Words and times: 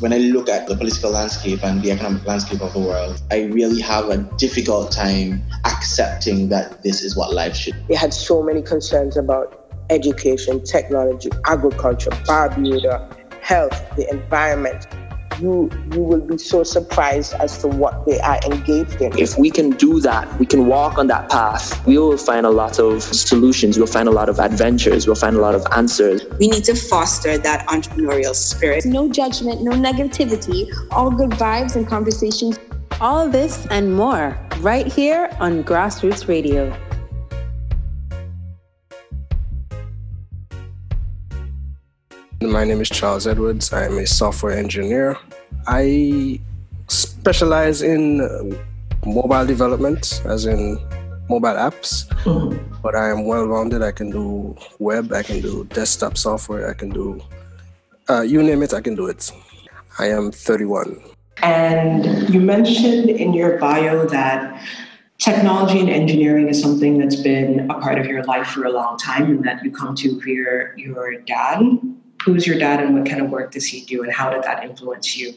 When 0.00 0.12
I 0.12 0.18
look 0.18 0.48
at 0.48 0.66
the 0.66 0.76
political 0.76 1.12
landscape 1.12 1.62
and 1.62 1.80
the 1.80 1.92
economic 1.92 2.26
landscape 2.26 2.60
of 2.60 2.72
the 2.72 2.80
world, 2.80 3.22
I 3.30 3.44
really 3.44 3.80
have 3.80 4.08
a 4.08 4.18
difficult 4.38 4.90
time 4.90 5.42
accepting 5.64 6.48
that 6.48 6.82
this 6.82 7.02
is 7.02 7.16
what 7.16 7.32
life 7.32 7.54
should 7.54 7.74
be. 7.74 7.94
They 7.94 7.94
had 7.94 8.12
so 8.12 8.42
many 8.42 8.60
concerns 8.60 9.16
about 9.16 9.60
education, 9.90 10.64
technology, 10.64 11.30
agriculture, 11.46 12.10
Barbuda, 12.10 13.16
health, 13.40 13.80
the 13.96 14.10
environment 14.10 14.86
you 15.40 15.70
you 15.92 16.00
will 16.00 16.20
be 16.20 16.38
so 16.38 16.62
surprised 16.62 17.34
as 17.34 17.58
to 17.58 17.68
what 17.68 18.06
they 18.06 18.20
are 18.20 18.38
engaged 18.46 19.00
in. 19.00 19.16
If 19.18 19.38
we 19.38 19.50
can 19.50 19.70
do 19.70 20.00
that, 20.00 20.38
we 20.38 20.46
can 20.46 20.66
walk 20.66 20.98
on 20.98 21.06
that 21.08 21.30
path, 21.30 21.86
we 21.86 21.98
will 21.98 22.16
find 22.16 22.46
a 22.46 22.50
lot 22.50 22.78
of 22.78 23.02
solutions, 23.02 23.78
we'll 23.78 23.86
find 23.86 24.08
a 24.08 24.12
lot 24.12 24.28
of 24.28 24.38
adventures, 24.38 25.06
we'll 25.06 25.16
find 25.16 25.36
a 25.36 25.40
lot 25.40 25.54
of 25.54 25.66
answers. 25.76 26.24
We 26.38 26.48
need 26.48 26.64
to 26.64 26.74
foster 26.74 27.38
that 27.38 27.66
entrepreneurial 27.68 28.34
spirit. 28.34 28.84
No 28.84 29.08
judgment, 29.08 29.62
no 29.62 29.72
negativity, 29.72 30.70
all 30.90 31.10
good 31.10 31.30
vibes 31.30 31.76
and 31.76 31.86
conversations. 31.86 32.58
All 33.00 33.28
this 33.28 33.66
and 33.70 33.94
more 33.94 34.38
right 34.60 34.86
here 34.86 35.28
on 35.40 35.64
Grassroots 35.64 36.28
Radio. 36.28 36.72
My 42.50 42.64
name 42.64 42.82
is 42.82 42.90
Charles 42.90 43.26
Edwards. 43.26 43.72
I 43.72 43.86
am 43.86 43.96
a 43.96 44.06
software 44.06 44.56
engineer. 44.56 45.16
I 45.66 46.40
specialize 46.88 47.80
in 47.80 48.18
mobile 49.06 49.46
development, 49.46 50.20
as 50.26 50.44
in 50.44 50.78
mobile 51.30 51.56
apps, 51.56 52.06
mm-hmm. 52.24 52.62
but 52.82 52.94
I 52.94 53.08
am 53.08 53.24
well 53.24 53.46
rounded. 53.46 53.82
I 53.82 53.92
can 53.92 54.10
do 54.10 54.56
web, 54.78 55.10
I 55.12 55.22
can 55.22 55.40
do 55.40 55.64
desktop 55.72 56.18
software, 56.18 56.68
I 56.68 56.74
can 56.74 56.90
do 56.90 57.22
uh, 58.10 58.20
you 58.20 58.42
name 58.42 58.62
it, 58.62 58.74
I 58.74 58.82
can 58.82 58.94
do 58.94 59.06
it. 59.06 59.32
I 59.98 60.08
am 60.08 60.30
31. 60.30 61.02
And 61.42 62.28
you 62.28 62.40
mentioned 62.40 63.08
in 63.08 63.32
your 63.32 63.58
bio 63.58 64.06
that 64.06 64.62
technology 65.18 65.80
and 65.80 65.88
engineering 65.88 66.48
is 66.48 66.60
something 66.60 66.98
that's 66.98 67.16
been 67.16 67.70
a 67.70 67.80
part 67.80 67.98
of 67.98 68.06
your 68.06 68.22
life 68.24 68.48
for 68.48 68.64
a 68.64 68.70
long 68.70 68.98
time 68.98 69.24
and 69.24 69.44
that 69.44 69.64
you 69.64 69.70
come 69.70 69.94
to 69.96 70.20
via 70.20 70.72
your 70.76 71.16
dad 71.22 71.62
who's 72.24 72.46
your 72.46 72.58
dad 72.58 72.82
and 72.82 72.94
what 72.96 73.08
kind 73.08 73.20
of 73.20 73.30
work 73.30 73.52
does 73.52 73.66
he 73.66 73.82
do 73.82 74.02
and 74.02 74.12
how 74.12 74.30
did 74.30 74.42
that 74.42 74.64
influence 74.64 75.16
you? 75.16 75.34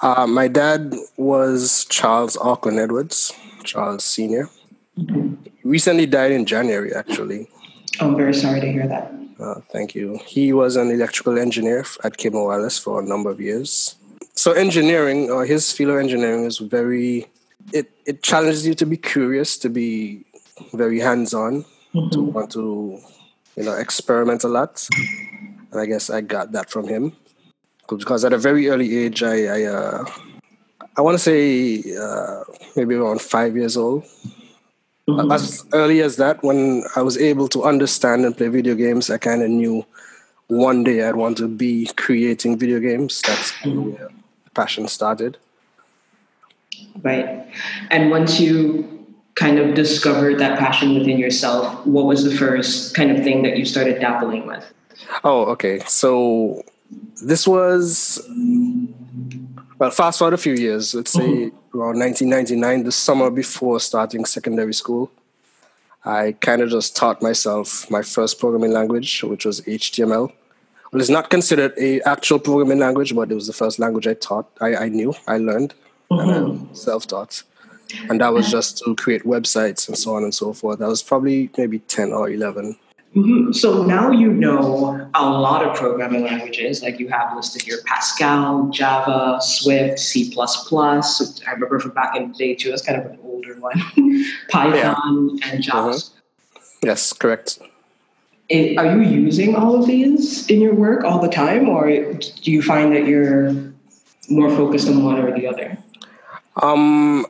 Uh, 0.00 0.26
my 0.26 0.48
dad 0.48 0.94
was 1.16 1.86
Charles 1.88 2.36
Auckland 2.38 2.80
Edwards, 2.80 3.32
Charles 3.62 4.04
Sr. 4.04 4.50
Mm-hmm. 4.98 5.34
Recently 5.62 6.06
died 6.06 6.32
in 6.32 6.44
January, 6.44 6.92
actually. 6.92 7.48
Oh, 8.00 8.08
I'm 8.08 8.16
very 8.16 8.34
sorry 8.34 8.60
to 8.60 8.70
hear 8.70 8.88
that. 8.88 9.14
Uh, 9.38 9.60
thank 9.70 9.94
you. 9.94 10.18
He 10.26 10.52
was 10.52 10.74
an 10.76 10.90
electrical 10.90 11.38
engineer 11.38 11.84
at 12.02 12.16
Cable 12.16 12.46
Wireless 12.46 12.78
for 12.78 13.00
a 13.00 13.04
number 13.04 13.30
of 13.30 13.40
years. 13.40 13.94
So 14.34 14.52
engineering, 14.52 15.30
or 15.30 15.46
his 15.46 15.70
field 15.70 15.90
of 15.92 15.98
engineering, 15.98 16.44
is 16.44 16.58
very. 16.58 17.26
It 17.72 17.90
it 18.06 18.22
challenges 18.22 18.66
you 18.66 18.74
to 18.74 18.86
be 18.86 18.96
curious, 18.96 19.56
to 19.58 19.68
be 19.68 20.24
very 20.72 20.98
hands 20.98 21.32
on, 21.32 21.64
mm-hmm. 21.94 22.08
to 22.10 22.22
want 22.22 22.50
to 22.52 22.98
you 23.56 23.64
know, 23.64 23.74
experiment 23.74 24.44
a 24.44 24.48
lot. 24.48 24.88
And 25.70 25.80
I 25.80 25.86
guess 25.86 26.10
I 26.10 26.20
got 26.20 26.52
that 26.52 26.70
from 26.70 26.88
him. 26.88 27.16
Because 27.88 28.24
at 28.24 28.32
a 28.32 28.38
very 28.38 28.68
early 28.68 28.96
age, 28.96 29.22
I, 29.22 29.44
I, 29.44 29.62
uh, 29.64 30.04
I 30.96 31.00
want 31.00 31.14
to 31.14 31.18
say 31.18 31.82
uh, 31.96 32.44
maybe 32.76 32.94
around 32.94 33.20
five 33.20 33.56
years 33.56 33.76
old. 33.76 34.04
Mm-hmm. 35.08 35.32
As 35.32 35.64
early 35.72 36.00
as 36.00 36.16
that, 36.16 36.42
when 36.42 36.84
I 36.96 37.02
was 37.02 37.18
able 37.18 37.48
to 37.48 37.64
understand 37.64 38.24
and 38.24 38.36
play 38.36 38.48
video 38.48 38.74
games, 38.74 39.10
I 39.10 39.18
kind 39.18 39.42
of 39.42 39.50
knew 39.50 39.84
one 40.46 40.84
day 40.84 41.06
I'd 41.06 41.16
want 41.16 41.36
to 41.38 41.48
be 41.48 41.86
creating 41.96 42.58
video 42.58 42.78
games. 42.78 43.20
That's 43.22 43.52
mm-hmm. 43.52 43.92
where 43.92 44.08
passion 44.54 44.86
started. 44.88 45.38
Right. 47.02 47.46
And 47.90 48.10
once 48.10 48.38
you 48.38 49.01
kind 49.34 49.58
of 49.58 49.74
discovered 49.74 50.38
that 50.38 50.58
passion 50.58 50.94
within 50.94 51.18
yourself, 51.18 51.86
what 51.86 52.06
was 52.06 52.24
the 52.24 52.34
first 52.34 52.94
kind 52.94 53.10
of 53.10 53.22
thing 53.24 53.42
that 53.42 53.56
you 53.56 53.64
started 53.64 54.00
dabbling 54.00 54.46
with? 54.46 54.72
Oh, 55.24 55.44
okay. 55.46 55.80
So 55.86 56.62
this 57.22 57.46
was 57.46 58.26
well, 59.78 59.90
fast 59.90 60.18
forward 60.18 60.34
a 60.34 60.38
few 60.38 60.54
years. 60.54 60.94
Let's 60.94 61.12
say 61.12 61.26
mm-hmm. 61.26 61.78
around 61.78 61.98
1999, 61.98 62.84
the 62.84 62.92
summer 62.92 63.30
before 63.30 63.80
starting 63.80 64.24
secondary 64.24 64.74
school. 64.74 65.10
I 66.04 66.32
kind 66.40 66.62
of 66.62 66.68
just 66.68 66.96
taught 66.96 67.22
myself 67.22 67.88
my 67.90 68.02
first 68.02 68.40
programming 68.40 68.72
language, 68.72 69.22
which 69.22 69.44
was 69.44 69.60
HTML. 69.62 70.32
Well, 70.92 71.00
it's 71.00 71.08
not 71.08 71.30
considered 71.30 71.72
a 71.78 72.00
actual 72.02 72.38
programming 72.38 72.80
language, 72.80 73.14
but 73.14 73.30
it 73.30 73.34
was 73.34 73.46
the 73.46 73.52
first 73.52 73.78
language 73.78 74.06
I 74.06 74.14
taught. 74.14 74.50
I, 74.60 74.74
I 74.74 74.88
knew, 74.88 75.14
I 75.28 75.38
learned, 75.38 75.74
mm-hmm. 76.10 76.28
and 76.28 76.76
self-taught 76.76 77.44
and 78.08 78.20
that 78.20 78.32
was 78.32 78.50
just 78.50 78.78
to 78.78 78.94
create 78.96 79.24
websites 79.24 79.88
and 79.88 79.96
so 79.96 80.14
on 80.14 80.22
and 80.22 80.34
so 80.34 80.52
forth. 80.52 80.78
That 80.78 80.88
was 80.88 81.02
probably 81.02 81.50
maybe 81.56 81.80
10 81.80 82.12
or 82.12 82.30
11. 82.30 82.76
Mm-hmm. 83.14 83.52
So 83.52 83.84
now 83.84 84.10
you 84.10 84.32
know 84.32 85.10
a 85.14 85.28
lot 85.28 85.66
of 85.66 85.76
programming 85.76 86.24
languages, 86.24 86.82
like 86.82 86.98
you 86.98 87.08
have 87.08 87.36
listed 87.36 87.60
here 87.60 87.78
Pascal, 87.84 88.70
Java, 88.70 89.38
Swift, 89.42 89.98
C. 89.98 90.34
I 90.38 91.50
remember 91.52 91.78
from 91.78 91.90
back 91.90 92.16
in 92.16 92.32
the 92.32 92.34
day 92.34 92.54
too, 92.54 92.70
that's 92.70 92.82
kind 92.82 92.98
of 92.98 93.10
an 93.10 93.18
older 93.22 93.54
one 93.60 93.78
Python 94.48 95.36
yeah. 95.36 95.50
and 95.50 95.62
Java. 95.62 95.90
Uh-huh. 95.90 96.60
Yes, 96.82 97.12
correct. 97.12 97.58
It, 98.48 98.78
are 98.78 98.96
you 98.96 99.02
using 99.02 99.54
all 99.56 99.78
of 99.78 99.86
these 99.86 100.46
in 100.48 100.60
your 100.60 100.74
work 100.74 101.04
all 101.04 101.20
the 101.20 101.28
time, 101.28 101.68
or 101.68 101.86
do 101.86 102.50
you 102.50 102.62
find 102.62 102.94
that 102.94 103.06
you're 103.06 103.52
more 104.28 104.50
focused 104.50 104.88
on 104.88 105.04
one 105.04 105.18
or 105.18 105.32
the 105.38 105.46
other? 105.46 105.78
Um, 106.60 107.26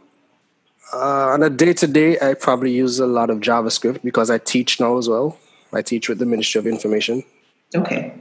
uh, 0.93 1.33
on 1.33 1.43
a 1.43 1.51
day 1.51 1.73
to 1.73 1.87
day, 1.87 2.19
I 2.21 2.35
probably 2.35 2.73
use 2.73 2.99
a 2.99 3.07
lot 3.07 3.31
of 3.31 3.39
JavaScript 3.39 4.03
because 4.03 4.31
I 4.31 4.39
teach 4.39 4.81
now 4.81 4.99
as 4.99 5.09
well. 5.09 5.39
I 5.73 5.83
teach 5.83 6.09
with 6.09 6.19
the 6.19 6.27
Ministry 6.27 6.59
of 6.59 6.67
Information. 6.67 7.25
Okay. 7.75 8.15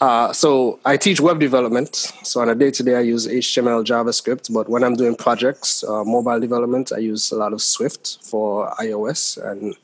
Uh, 0.00 0.32
so 0.32 0.78
I 0.84 0.96
teach 0.96 1.20
web 1.20 1.38
development. 1.38 1.94
So 1.94 2.40
on 2.40 2.48
a 2.48 2.54
day 2.54 2.70
to 2.70 2.82
day, 2.82 2.94
I 2.94 3.00
use 3.00 3.26
HTML, 3.26 3.84
JavaScript. 3.84 4.52
But 4.52 4.68
when 4.68 4.82
I'm 4.82 4.94
doing 4.94 5.14
projects, 5.14 5.84
uh, 5.84 6.04
mobile 6.04 6.40
development, 6.40 6.92
I 6.92 6.98
use 6.98 7.30
a 7.30 7.36
lot 7.36 7.52
of 7.52 7.60
Swift 7.60 8.18
for 8.22 8.70
iOS 8.80 9.36
and 9.44 9.74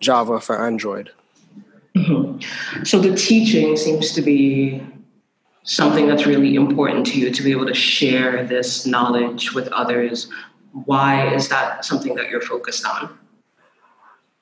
Java 0.00 0.40
for 0.40 0.62
Android. 0.62 1.10
Mm-hmm. 1.96 2.84
So 2.84 2.98
the 2.98 3.16
teaching 3.16 3.76
seems 3.76 4.12
to 4.12 4.22
be 4.22 4.82
something 5.62 6.06
that's 6.06 6.26
really 6.26 6.56
important 6.56 7.06
to 7.06 7.18
you 7.18 7.30
to 7.30 7.42
be 7.42 7.50
able 7.50 7.66
to 7.66 7.74
share 7.74 8.44
this 8.44 8.84
knowledge 8.84 9.54
with 9.54 9.68
others 9.68 10.28
why 10.74 11.32
is 11.32 11.48
that 11.48 11.84
something 11.84 12.16
that 12.16 12.28
you're 12.30 12.40
focused 12.40 12.84
on? 12.86 13.16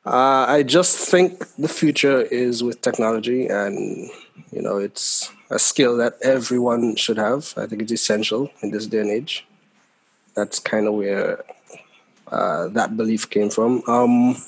Uh, 0.04 0.46
I 0.48 0.62
just 0.64 0.98
think 0.98 1.46
the 1.56 1.68
future 1.68 2.22
is 2.22 2.64
with 2.64 2.80
technology, 2.80 3.46
and 3.46 4.10
you 4.50 4.62
know, 4.62 4.78
it's 4.78 5.30
a 5.50 5.58
skill 5.58 5.96
that 5.98 6.14
everyone 6.22 6.96
should 6.96 7.18
have. 7.18 7.54
I 7.56 7.66
think 7.66 7.82
it's 7.82 7.92
essential 7.92 8.50
in 8.62 8.70
this 8.70 8.86
day 8.86 9.00
and 9.00 9.10
age. 9.10 9.46
That's 10.34 10.58
kind 10.58 10.88
of 10.88 10.94
where 10.94 11.44
uh, 12.28 12.68
that 12.68 12.96
belief 12.96 13.28
came 13.30 13.50
from. 13.50 13.82
Um, 13.86 14.42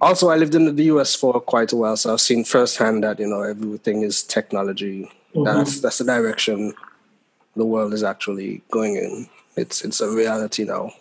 also, 0.00 0.28
I 0.28 0.36
lived 0.36 0.54
in 0.54 0.76
the 0.76 0.84
US 0.84 1.14
for 1.16 1.40
quite 1.40 1.72
a 1.72 1.76
while, 1.76 1.96
so 1.96 2.12
I've 2.12 2.20
seen 2.20 2.44
firsthand 2.44 3.02
that 3.02 3.18
you 3.18 3.26
know 3.26 3.42
everything 3.42 4.02
is 4.02 4.22
technology. 4.22 5.10
Mm-hmm. 5.34 5.44
That's 5.44 5.80
that's 5.80 5.98
the 5.98 6.04
direction 6.04 6.74
the 7.56 7.64
world 7.64 7.94
is 7.94 8.04
actually 8.04 8.62
going 8.70 8.96
in. 8.96 9.28
It's 9.56 9.82
it's 9.82 10.00
a 10.00 10.08
reality 10.08 10.64
now. 10.64 10.92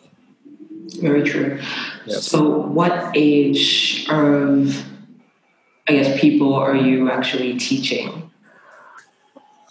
Very 1.00 1.24
true. 1.24 1.60
Yes. 2.06 2.26
So, 2.26 2.62
what 2.68 3.12
age 3.16 4.06
of, 4.10 4.86
I 5.88 5.94
guess, 5.94 6.20
people 6.20 6.54
are 6.54 6.76
you 6.76 7.10
actually 7.10 7.58
teaching? 7.58 8.32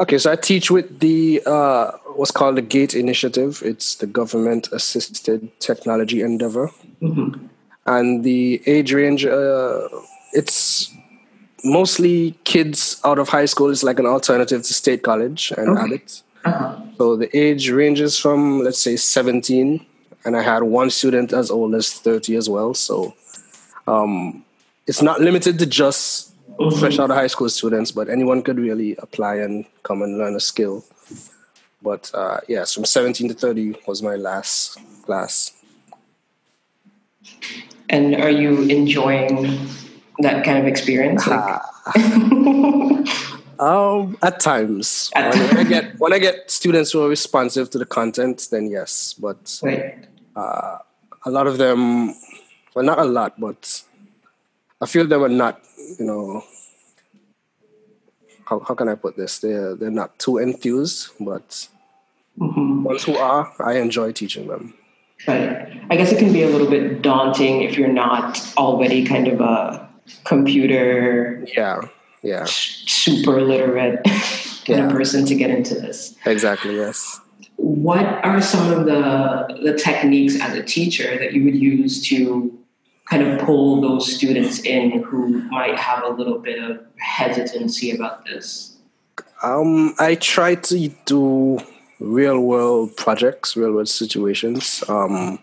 Okay, 0.01 0.19
so 0.19 0.33
I 0.33 0.37
teach 0.37 0.71
with 0.71 1.01
the 1.01 1.43
uh, 1.47 1.93
what's 2.17 2.31
called 2.31 2.57
the 2.57 2.63
GATE 2.63 2.95
initiative. 2.95 3.63
It's 3.65 3.95
the 3.97 4.07
Government 4.07 4.69
Assisted 4.73 5.49
Technology 5.61 6.23
Endeavor, 6.23 6.71
mm-hmm. 7.01 7.47
and 7.87 8.25
the 8.25 8.63
age 8.67 8.93
range. 8.93 9.25
Uh, 9.25 9.89
it's 10.33 10.91
mostly 11.63 12.33
kids 12.45 13.01
out 13.05 13.19
of 13.19 13.29
high 13.29 13.45
school. 13.45 13.71
It's 13.71 13.85
like 13.85 13.99
an 13.99 14.07
alternative 14.07 14.63
to 14.63 14.75
state 14.75 15.03
college 15.03 15.53
and 15.57 15.69
okay. 15.69 15.85
adults. 15.85 16.25
Uh-huh. 16.45 16.81
So 16.99 17.17
the 17.17 17.31
age 17.37 17.71
ranges 17.71 18.19
from 18.19 18.61
let's 18.61 18.81
say 18.81 18.97
seventeen 18.97 19.87
and 20.25 20.37
I 20.37 20.43
had 20.43 20.63
one 20.63 20.91
student 20.91 21.33
as 21.33 21.51
old 21.51 21.75
as 21.75 21.93
30 21.93 22.37
as 22.37 22.49
well. 22.49 22.75
So 22.75 23.15
um, 23.87 24.45
it's 24.87 25.03
not 25.03 25.21
limited 25.21 25.59
to 25.59 25.67
just 25.67 26.35
mm-hmm. 26.57 26.79
fresh 26.79 26.99
out 26.99 27.11
of 27.11 27.17
high 27.17 27.27
school 27.27 27.49
students, 27.49 27.91
but 27.91 28.09
anyone 28.09 28.43
could 28.43 28.59
really 28.59 28.97
apply 28.97 29.37
and 29.37 29.65
come 29.83 30.03
and 30.03 30.19
learn 30.19 30.35
a 30.35 30.41
skill. 30.41 30.85
But 31.83 32.11
uh, 32.15 32.41
yes, 32.49 32.75
from 32.75 32.85
17 32.85 33.29
to 33.29 33.35
30 33.35 33.77
was 33.87 34.03
my 34.03 34.15
last 34.15 34.79
class. 35.05 35.53
And 37.89 38.15
are 38.15 38.31
you 38.31 38.63
enjoying 38.63 39.69
that 40.21 40.45
kind 40.45 40.59
of 40.59 40.67
experience? 40.67 41.27
Like- 41.27 41.63
Um, 43.63 44.19
at 44.23 44.41
times, 44.41 45.09
At 45.15 45.35
when, 45.35 45.57
I 45.57 45.63
get 45.63 45.99
when 46.01 46.13
I 46.13 46.19
get 46.19 46.51
students 46.51 46.91
who 46.91 47.05
are 47.05 47.09
responsive 47.09 47.71
to 47.71 47.79
the 47.79 47.87
content, 47.87 48.49
then 48.51 48.69
yes. 48.69 49.15
But 49.17 49.61
Right. 49.63 50.05
Uh, 50.37 50.79
a 51.25 51.31
lot 51.31 51.47
of 51.47 51.59
them, 51.59 52.15
well, 52.75 52.85
not 52.85 52.99
a 52.99 53.05
lot, 53.05 53.39
but 53.41 53.83
a 54.81 54.87
few 54.87 55.01
of 55.03 55.09
them 55.09 55.23
are 55.23 55.29
not. 55.29 55.61
You 55.99 56.07
know, 56.07 56.45
how 58.45 58.61
how 58.61 58.75
can 58.75 58.89
I 58.89 58.95
put 58.95 59.17
this? 59.17 59.39
They're 59.39 59.75
they're 59.75 59.91
not 59.91 60.19
too 60.19 60.39
enthused, 60.39 61.11
but 61.21 61.69
Mhm. 62.41 62.83
ones 62.83 63.05
who 63.05 63.17
are, 63.17 63.53
I 63.61 63.75
enjoy 63.79 64.13
teaching 64.13 64.49
them. 64.49 64.75
Right. 65.29 65.69
I 65.91 65.97
guess 65.97 66.11
it 66.13 66.19
can 66.19 66.33
be 66.33 66.43
a 66.43 66.49
little 66.49 66.67
bit 66.69 67.03
daunting 67.03 67.63
if 67.63 67.77
you're 67.79 67.93
not 67.93 68.41
already 68.57 69.05
kind 69.05 69.29
of 69.29 69.41
a 69.41 69.87
computer 70.25 71.45
Yeah, 71.57 71.83
yeah, 72.23 72.45
super 72.49 73.41
literate 73.43 74.03
kind 74.05 74.67
Yeah. 74.67 74.87
of 74.87 74.91
person 74.93 75.27
to 75.27 75.35
get 75.35 75.51
into 75.51 75.75
this. 75.75 76.17
exactly. 76.25 76.75
Yes. 76.77 77.21
What 77.63 78.05
are 78.25 78.43
some 78.43 78.73
of 78.73 78.87
the 78.87 79.61
the 79.63 79.79
techniques 79.79 80.41
as 80.41 80.57
a 80.57 80.65
teacher 80.65 81.17
that 81.19 81.33
you 81.33 81.45
would 81.45 81.55
use 81.55 82.03
to 82.09 82.59
kind 83.09 83.23
of 83.23 83.39
pull 83.41 83.81
those 83.81 84.13
students 84.13 84.61
in 84.61 85.03
who 85.03 85.43
might 85.49 85.79
have 85.79 86.03
a 86.03 86.09
little 86.09 86.39
bit 86.39 86.59
of 86.63 86.85
hesitancy 86.97 87.93
about 87.93 88.25
this? 88.25 88.77
Um, 89.45 89.95
I 90.01 90.17
try 90.17 90.57
to 90.57 90.89
do 91.05 91.61
real 92.01 92.41
world 92.41 92.97
projects, 92.97 93.57
real 93.57 93.73
world 93.73 93.89
situations. 93.89 94.83
Um, 94.89 95.39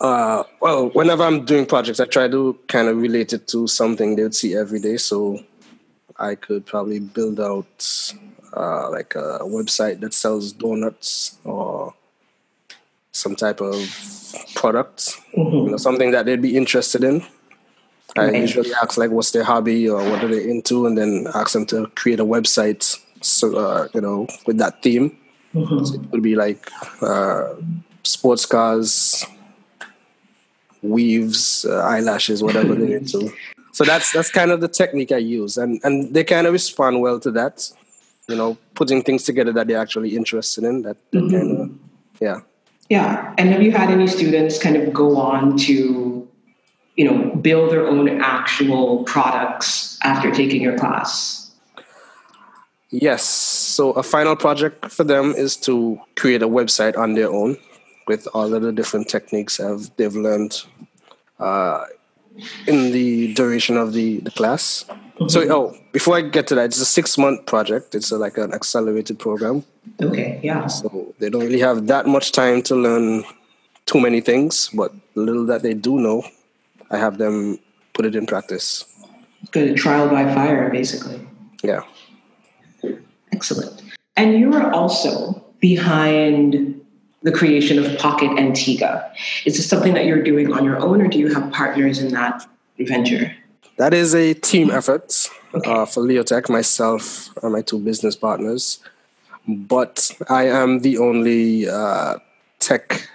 uh, 0.00 0.44
well, 0.60 0.88
whenever 0.90 1.24
I'm 1.24 1.44
doing 1.44 1.66
projects, 1.66 2.00
I 2.00 2.06
try 2.06 2.28
to 2.28 2.58
kind 2.68 2.88
of 2.88 2.96
relate 2.96 3.34
it 3.34 3.48
to 3.48 3.66
something 3.66 4.16
they 4.16 4.22
would 4.22 4.34
see 4.34 4.56
every 4.56 4.80
day. 4.80 4.96
So 4.96 5.40
I 6.16 6.36
could 6.36 6.64
probably 6.64 7.00
build 7.00 7.38
out 7.38 8.12
uh, 8.56 8.90
like 8.90 9.14
a 9.14 9.40
website 9.42 10.00
that 10.00 10.14
sells 10.14 10.52
donuts 10.52 11.36
or 11.44 11.94
some 13.12 13.36
type 13.36 13.60
of 13.60 13.78
product, 14.54 15.16
you 15.36 15.70
know, 15.70 15.76
something 15.76 16.10
that 16.12 16.26
they'd 16.26 16.42
be 16.42 16.56
interested 16.56 17.04
in. 17.04 17.22
I 18.16 18.26
Okay. 18.28 18.40
usually 18.40 18.72
ask 18.82 18.96
like, 18.96 19.10
what's 19.10 19.30
their 19.32 19.44
hobby 19.44 19.88
or 19.88 19.98
what 20.08 20.22
are 20.22 20.28
they 20.28 20.48
into, 20.48 20.86
and 20.86 20.96
then 20.96 21.26
ask 21.34 21.52
them 21.52 21.66
to 21.66 21.86
create 21.96 22.20
a 22.20 22.24
website, 22.24 22.98
so 23.20 23.56
uh, 23.56 23.88
you 23.94 24.00
know, 24.00 24.28
with 24.46 24.58
that 24.58 24.82
theme. 24.82 25.16
So 25.84 25.94
it 25.94 26.00
would 26.12 26.22
be 26.22 26.34
like 26.36 26.70
uh, 27.02 27.54
sports 28.04 28.46
cars, 28.46 29.24
weaves, 30.82 31.64
uh, 31.68 31.80
eyelashes, 31.82 32.42
whatever 32.42 32.74
they're 32.74 32.96
into. 32.98 33.32
So 33.72 33.84
that's 33.84 34.12
that's 34.12 34.30
kind 34.30 34.50
of 34.52 34.60
the 34.60 34.68
technique 34.68 35.10
I 35.12 35.16
use, 35.18 35.56
and 35.58 35.80
and 35.82 36.14
they 36.14 36.22
kind 36.24 36.46
of 36.46 36.52
respond 36.52 37.00
well 37.00 37.18
to 37.20 37.30
that. 37.32 37.70
You 38.28 38.36
know, 38.36 38.56
putting 38.74 39.02
things 39.02 39.24
together 39.24 39.52
that 39.52 39.66
they're 39.66 39.78
actually 39.78 40.16
interested 40.16 40.64
in. 40.64 40.82
That, 40.82 40.96
that 41.12 41.30
kind 41.30 41.58
of, 41.58 41.70
yeah. 42.20 42.40
Yeah. 42.88 43.34
And 43.38 43.48
have 43.50 43.62
you 43.62 43.72
had 43.72 43.90
any 43.90 44.06
students 44.06 44.58
kind 44.58 44.76
of 44.76 44.92
go 44.92 45.16
on 45.16 45.56
to, 45.58 46.28
you 46.96 47.04
know, 47.04 47.34
build 47.36 47.70
their 47.70 47.86
own 47.86 48.08
actual 48.20 49.04
products 49.04 49.98
after 50.02 50.30
taking 50.30 50.62
your 50.62 50.78
class? 50.78 51.52
Yes. 52.90 53.24
So 53.24 53.92
a 53.92 54.02
final 54.02 54.36
project 54.36 54.90
for 54.90 55.04
them 55.04 55.32
is 55.32 55.56
to 55.58 55.98
create 56.16 56.42
a 56.42 56.48
website 56.48 56.96
on 56.96 57.14
their 57.14 57.30
own 57.30 57.56
with 58.06 58.28
all 58.34 58.54
of 58.54 58.62
the 58.62 58.72
different 58.72 59.08
techniques 59.08 59.56
have 59.56 59.90
they've 59.96 60.14
learned 60.14 60.62
uh, 61.38 61.84
in 62.66 62.92
the 62.92 63.32
duration 63.34 63.76
of 63.76 63.92
the, 63.92 64.20
the 64.20 64.30
class. 64.30 64.84
So 65.28 65.42
oh, 65.48 65.76
before 65.92 66.16
I 66.16 66.22
get 66.22 66.48
to 66.48 66.54
that, 66.56 66.66
it's 66.66 66.80
a 66.80 66.84
six 66.84 67.16
month 67.16 67.46
project. 67.46 67.94
It's 67.94 68.10
a, 68.10 68.18
like 68.18 68.36
an 68.36 68.52
accelerated 68.52 69.18
program. 69.18 69.64
Okay. 70.02 70.40
Yeah. 70.42 70.66
So 70.66 71.14
they 71.20 71.30
don't 71.30 71.42
really 71.42 71.60
have 71.60 71.86
that 71.86 72.06
much 72.06 72.32
time 72.32 72.62
to 72.62 72.74
learn 72.74 73.24
too 73.86 74.00
many 74.00 74.20
things, 74.20 74.70
but 74.74 74.92
little 75.14 75.46
that 75.46 75.62
they 75.62 75.74
do 75.74 76.00
know, 76.00 76.24
I 76.90 76.98
have 76.98 77.18
them 77.18 77.58
put 77.92 78.06
it 78.06 78.16
in 78.16 78.26
practice. 78.26 78.84
Good 79.52 79.76
trial 79.76 80.08
by 80.08 80.32
fire, 80.34 80.70
basically. 80.70 81.20
Yeah. 81.62 81.82
Excellent. 83.32 83.82
And 84.16 84.38
you 84.38 84.52
are 84.54 84.72
also 84.72 85.44
behind 85.60 86.80
the 87.22 87.32
creation 87.32 87.78
of 87.78 87.98
Pocket 87.98 88.38
Antigua. 88.38 89.12
Is 89.44 89.56
this 89.56 89.68
something 89.68 89.94
that 89.94 90.06
you're 90.06 90.22
doing 90.22 90.52
on 90.52 90.64
your 90.64 90.78
own, 90.78 91.00
or 91.00 91.08
do 91.08 91.18
you 91.18 91.32
have 91.32 91.52
partners 91.52 91.98
in 91.98 92.12
that 92.12 92.46
venture? 92.78 93.34
That 93.76 93.92
is 93.92 94.14
a 94.14 94.34
team 94.34 94.70
effort 94.70 95.28
uh, 95.52 95.84
for 95.86 96.02
Leotech, 96.02 96.48
myself 96.48 97.30
and 97.42 97.52
my 97.52 97.62
two 97.62 97.78
business 97.78 98.14
partners. 98.16 98.78
But 99.48 100.10
I 100.28 100.44
am 100.48 100.80
the 100.80 100.98
only 100.98 101.68
uh, 101.68 102.16
tech 102.60 103.08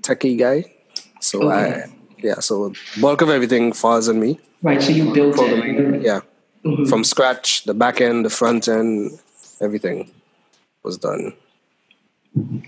techie 0.00 0.38
guy. 0.38 0.72
So 1.20 1.42
Okay. 1.50 1.84
I 1.84 1.92
yeah, 2.18 2.38
so 2.40 2.72
bulk 3.00 3.20
of 3.20 3.28
everything 3.30 3.72
falls 3.72 4.08
on 4.08 4.20
me. 4.20 4.38
Right. 4.62 4.80
So 4.82 4.90
you 4.90 5.12
built 5.12 5.34
Programming, 5.36 5.94
it. 5.96 6.02
yeah. 6.02 6.20
Mhm. 6.64 6.88
From 6.88 7.02
scratch, 7.04 7.64
the 7.64 7.74
back 7.74 8.00
end, 8.00 8.24
the 8.24 8.30
front 8.30 8.68
end, 8.68 9.18
everything 9.60 10.10
was 10.84 10.96
done. 10.98 11.34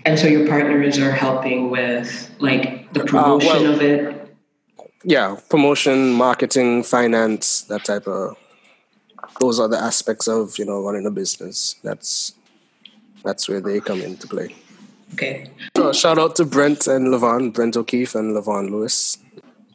And 0.05 0.19
so 0.19 0.27
your 0.27 0.45
partners 0.47 0.97
are 0.99 1.11
helping 1.11 1.69
with 1.71 2.29
like 2.39 2.91
the 2.93 3.05
promotion 3.05 3.49
Uh, 3.49 3.61
well- 3.63 3.73
of 3.73 3.81
it. 3.81 4.24
Yeah, 5.07 5.37
promotion, 5.49 6.13
marketing, 6.13 6.81
finance, 6.83 7.61
that 7.63 7.85
type 7.85 8.07
of 8.07 8.35
those 9.39 9.59
are 9.59 9.67
the 9.67 9.77
aspects 9.77 10.27
of, 10.27 10.57
you 10.57 10.65
know, 10.65 10.81
running 10.81 11.05
a 11.05 11.11
business. 11.11 11.75
That's 11.83 12.33
that's 13.23 13.47
where 13.47 13.61
they 13.61 13.79
come 13.79 14.01
into 14.01 14.27
play. 14.27 14.55
Okay. 15.13 15.49
So 15.77 15.93
shout 15.93 16.17
out 16.17 16.35
to 16.37 16.45
Brent 16.45 16.87
and 16.87 17.07
Levon, 17.07 17.53
Brent 17.53 17.77
O'Keefe 17.77 18.15
and 18.15 18.35
Levon 18.35 18.69
Lewis. 18.71 19.17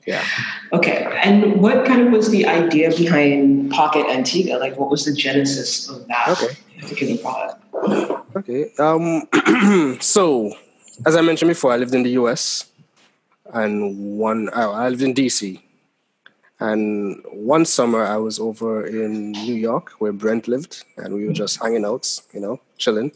Yeah. 0.06 0.24
Okay. 0.72 1.06
And 1.22 1.60
what 1.60 1.86
kind 1.86 2.06
of 2.08 2.12
was 2.12 2.30
the 2.30 2.46
idea 2.46 2.90
behind 2.90 3.70
Pocket 3.70 4.06
Antigua? 4.06 4.56
Like, 4.56 4.76
what 4.78 4.90
was 4.90 5.04
the 5.04 5.12
genesis 5.12 5.88
of 5.88 6.06
that 6.08 6.28
Okay. 6.30 6.56
particular 6.80 7.16
product? 7.18 8.26
Okay. 8.36 8.72
Um 8.78 9.28
so 10.00 10.52
as 11.06 11.16
I 11.16 11.20
mentioned 11.20 11.50
before, 11.50 11.72
I 11.72 11.76
lived 11.76 11.94
in 11.94 12.02
the 12.02 12.10
US 12.22 12.69
and 13.52 14.18
one 14.18 14.48
oh, 14.52 14.72
I 14.72 14.88
lived 14.88 15.02
in 15.02 15.14
DC. 15.14 15.60
And 16.58 17.22
one 17.32 17.64
summer 17.64 18.04
I 18.04 18.16
was 18.18 18.38
over 18.38 18.86
in 18.86 19.32
New 19.32 19.54
York 19.54 19.92
where 19.98 20.12
Brent 20.12 20.46
lived 20.46 20.84
and 20.98 21.14
we 21.14 21.26
were 21.26 21.32
just 21.32 21.62
hanging 21.62 21.86
out, 21.86 22.20
you 22.34 22.40
know, 22.40 22.60
chilling. 22.76 23.12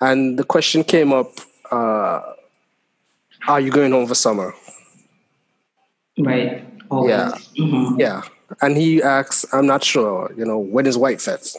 And 0.00 0.38
the 0.38 0.44
question 0.44 0.84
came 0.84 1.12
up, 1.12 1.32
uh, 1.72 2.20
are 3.48 3.60
you 3.60 3.72
going 3.72 3.90
home 3.90 4.06
for 4.06 4.14
summer? 4.14 4.54
Right. 6.16 6.64
Always. 6.90 7.10
Yeah. 7.10 7.32
Mhm. 7.58 7.98
Yeah. 7.98 8.22
And 8.62 8.76
he 8.76 9.02
asks, 9.02 9.44
I'm 9.52 9.66
not 9.66 9.82
sure, 9.82 10.32
you 10.36 10.44
know, 10.44 10.58
when 10.58 10.86
is 10.86 10.96
White 10.96 11.20
Fest? 11.20 11.58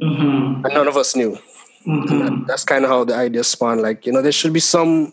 Mhm. 0.00 0.64
And 0.64 0.74
none 0.74 0.86
of 0.86 0.96
us 0.96 1.16
knew. 1.16 1.38
Mhm. 1.86 2.46
That's 2.46 2.64
kind 2.64 2.84
of 2.84 2.90
how 2.90 3.04
the 3.04 3.14
idea 3.14 3.42
spawned. 3.42 3.80
Like, 3.80 4.06
you 4.06 4.12
know, 4.12 4.22
there 4.22 4.32
should 4.32 4.52
be 4.52 4.60
some 4.60 5.12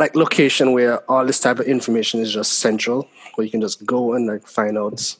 like 0.00 0.16
location 0.16 0.72
where 0.72 0.98
all 1.10 1.24
this 1.26 1.38
type 1.38 1.60
of 1.60 1.66
information 1.66 2.20
is 2.20 2.32
just 2.32 2.54
central, 2.54 3.06
where 3.34 3.44
you 3.44 3.50
can 3.50 3.60
just 3.60 3.84
go 3.86 4.14
and 4.14 4.26
like 4.26 4.46
find 4.46 4.76
out 4.76 5.14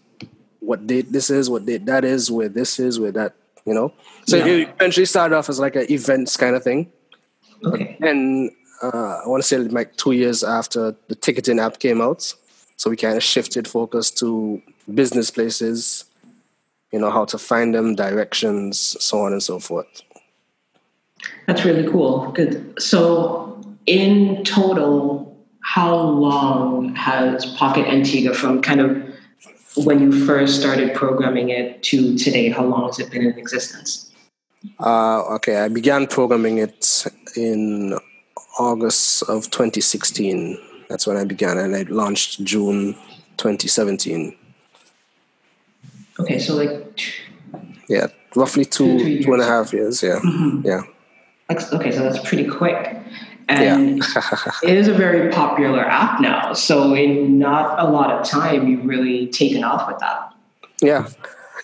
what 0.61 0.87
date 0.87 1.13
this 1.13 1.31
is, 1.31 1.49
what 1.51 1.67
date 1.67 1.85
that 1.87 2.05
is, 2.05 2.31
where 2.31 2.49
this 2.49 2.81
is, 2.81 2.99
where 2.99 3.13
that, 3.13 3.35
you 3.67 3.75
know. 3.75 3.93
So 4.27 4.37
Yeah. 4.39 4.47
it 4.47 4.69
eventually 4.71 5.07
started 5.07 5.37
off 5.37 5.49
as 5.49 5.61
like 5.61 5.77
an 5.77 5.87
events 5.91 6.37
kind 6.37 6.57
of 6.57 6.65
thing. 6.65 6.91
Okay. 7.65 7.97
And 8.01 8.51
uh, 8.83 9.21
I 9.25 9.29
want 9.29 9.43
to 9.43 9.47
say 9.47 9.59
like 9.59 9.97
two 9.97 10.13
years 10.13 10.43
after 10.43 10.97
the 11.09 11.15
ticketing 11.15 11.61
app 11.61 11.79
came 11.79 12.01
out, 12.01 12.35
so 12.77 12.89
we 12.89 12.97
kind 12.97 13.17
of 13.19 13.23
shifted 13.23 13.69
focus 13.69 14.11
to 14.13 14.63
business 14.95 15.31
places, 15.31 16.07
you 16.91 16.99
know, 16.99 17.11
how 17.11 17.27
to 17.27 17.37
find 17.37 17.75
them, 17.75 17.95
directions, 17.95 18.97
so 18.99 19.21
on 19.21 19.33
and 19.33 19.43
so 19.43 19.59
forth. 19.59 20.03
That's 21.47 21.67
really 21.67 21.87
cool. 21.91 22.33
Good. 22.33 22.81
So, 22.81 23.50
in 24.01 24.45
total, 24.45 25.37
how 25.63 25.97
long 25.97 26.95
has 26.95 27.45
Pocket 27.57 27.87
Antigua 27.87 28.33
from 28.35 28.63
kind 28.63 28.81
of 28.81 29.03
when 29.77 30.01
you 30.01 30.27
first 30.27 30.61
started 30.61 30.95
programming 30.95 31.49
it 31.51 31.83
to 31.85 32.17
today? 32.17 32.49
How 32.51 32.65
long 32.65 32.87
has 32.87 33.01
it 33.01 33.11
been 33.11 33.23
in 33.23 33.37
existence? 33.39 34.13
Uh, 34.79 35.23
okay, 35.37 35.57
I 35.59 35.69
began 35.69 36.07
programming 36.07 36.59
it 36.59 37.05
in 37.37 37.99
August 38.59 39.23
of 39.25 39.51
2016. 39.51 40.57
That's 40.89 41.07
when 41.07 41.17
I 41.17 41.25
began, 41.25 41.59
and 41.59 41.75
I 41.75 41.83
launched 41.83 42.45
June 42.45 42.95
2017. 43.39 44.37
Okay, 46.21 46.39
so 46.39 46.55
like, 46.57 47.01
Yeah, 47.89 48.07
roughly 48.37 48.65
Two, 48.65 48.99
two, 48.99 49.23
two 49.23 49.33
and 49.33 49.43
years. 49.43 49.47
half 49.49 49.73
years. 49.73 50.03
Yeah, 50.03 50.21
Mhm. 50.23 50.65
yeah. 50.65 50.83
Okay, 51.51 51.91
so 51.91 52.01
that's 52.05 52.21
pretty 52.29 52.45
quick. 52.47 53.00
And 53.51 54.03
it 54.63 54.77
is 54.77 54.89
a 54.89 54.95
very 54.95 55.31
popular 55.31 55.85
app 55.85 56.21
now. 56.21 56.53
So 56.53 56.95
in 56.95 57.39
not 57.39 57.79
a 57.79 57.91
lot 57.91 58.11
of 58.11 58.27
time, 58.27 58.69
you've 58.69 58.85
really 58.85 59.27
taken 59.29 59.65
off 59.65 59.89
with 59.89 59.99
that. 59.99 60.35
Yeah. 60.81 61.09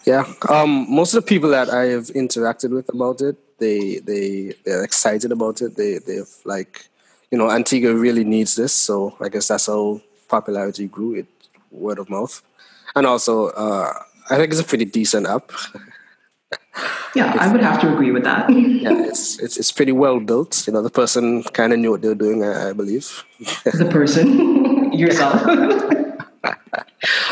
Yeah. 0.04 0.24
Um, 0.48 0.86
most 0.88 1.14
of 1.14 1.24
the 1.24 1.28
people 1.28 1.50
that 1.50 1.68
I 1.68 1.86
have 1.86 2.06
interacted 2.08 2.70
with 2.70 2.88
about 2.88 3.20
it, 3.20 3.36
they 3.58 3.98
they 3.98 4.54
they're 4.64 4.84
excited 4.84 5.32
about 5.32 5.62
it. 5.62 5.76
They 5.76 5.98
they've 5.98 6.34
like, 6.44 6.88
you 7.30 7.38
know, 7.38 7.50
Antigua 7.50 7.94
really 7.94 8.24
needs 8.24 8.54
this. 8.54 8.72
So 8.72 9.16
I 9.20 9.28
guess 9.28 9.48
that's 9.48 9.66
how 9.66 10.00
popularity 10.28 10.86
grew. 10.86 11.14
It 11.14 11.26
word 11.70 11.98
of 11.98 12.08
mouth, 12.08 12.42
and 12.94 13.06
also 13.06 13.48
uh, 13.48 13.92
I 14.30 14.36
think 14.36 14.52
it's 14.52 14.60
a 14.60 14.64
pretty 14.64 14.84
decent 14.84 15.26
app. 15.26 15.50
Yeah, 17.14 17.34
I 17.40 17.50
would 17.50 17.62
have 17.62 17.80
to 17.80 17.92
agree 17.92 18.10
with 18.10 18.24
that. 18.24 18.50
yeah, 18.50 18.92
it's, 19.08 19.38
it's 19.40 19.56
it's 19.56 19.72
pretty 19.72 19.92
well 19.92 20.20
built. 20.20 20.66
You 20.66 20.74
know, 20.74 20.82
the 20.82 20.90
person 20.90 21.42
kind 21.44 21.72
of 21.72 21.78
knew 21.78 21.90
what 21.90 22.02
they 22.02 22.08
were 22.08 22.14
doing. 22.14 22.44
I, 22.44 22.70
I 22.70 22.72
believe. 22.72 23.24
the 23.64 23.88
person 23.90 24.92
yourself. 24.92 25.42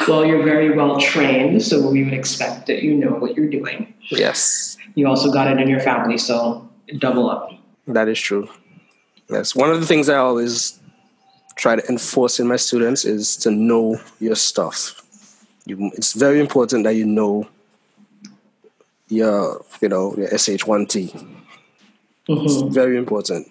well, 0.09 0.25
you're 0.25 0.43
very 0.43 0.75
well 0.75 0.99
trained, 0.99 1.63
so 1.63 1.91
we 1.91 2.03
would 2.03 2.15
expect 2.15 2.67
that 2.69 2.83
you 2.83 2.95
know 2.95 3.11
what 3.11 3.37
you're 3.37 3.51
doing. 3.51 3.93
Yes. 4.09 4.79
You 4.95 5.09
also 5.09 5.31
got 5.31 5.49
it 5.49 5.61
in 5.61 5.69
your 5.69 5.81
family, 5.81 6.17
so 6.17 6.67
double 6.99 7.29
up. 7.29 7.51
That 7.87 8.09
is 8.09 8.19
true. 8.19 8.49
Yes, 9.29 9.55
one 9.55 9.71
of 9.71 9.81
the 9.81 9.87
things 9.87 10.09
I 10.09 10.17
always 10.17 10.81
try 11.57 11.77
to 11.77 11.89
enforce 11.89 12.41
in 12.41 12.47
my 12.47 12.57
students 12.57 13.05
is 13.05 13.37
to 13.39 13.51
know 13.51 14.01
your 14.19 14.35
stuff. 14.35 15.01
You, 15.67 15.91
it's 15.95 16.13
very 16.13 16.41
important 16.41 16.85
that 16.85 16.95
you 16.95 17.07
know 17.07 17.49
your, 19.09 19.65
you 19.81 19.89
know, 19.89 20.15
your 20.17 20.29
SH1T. 20.29 21.13
Mm-hmm. 22.29 22.45
It's 22.45 22.63
very 22.75 22.97
important. 22.97 23.49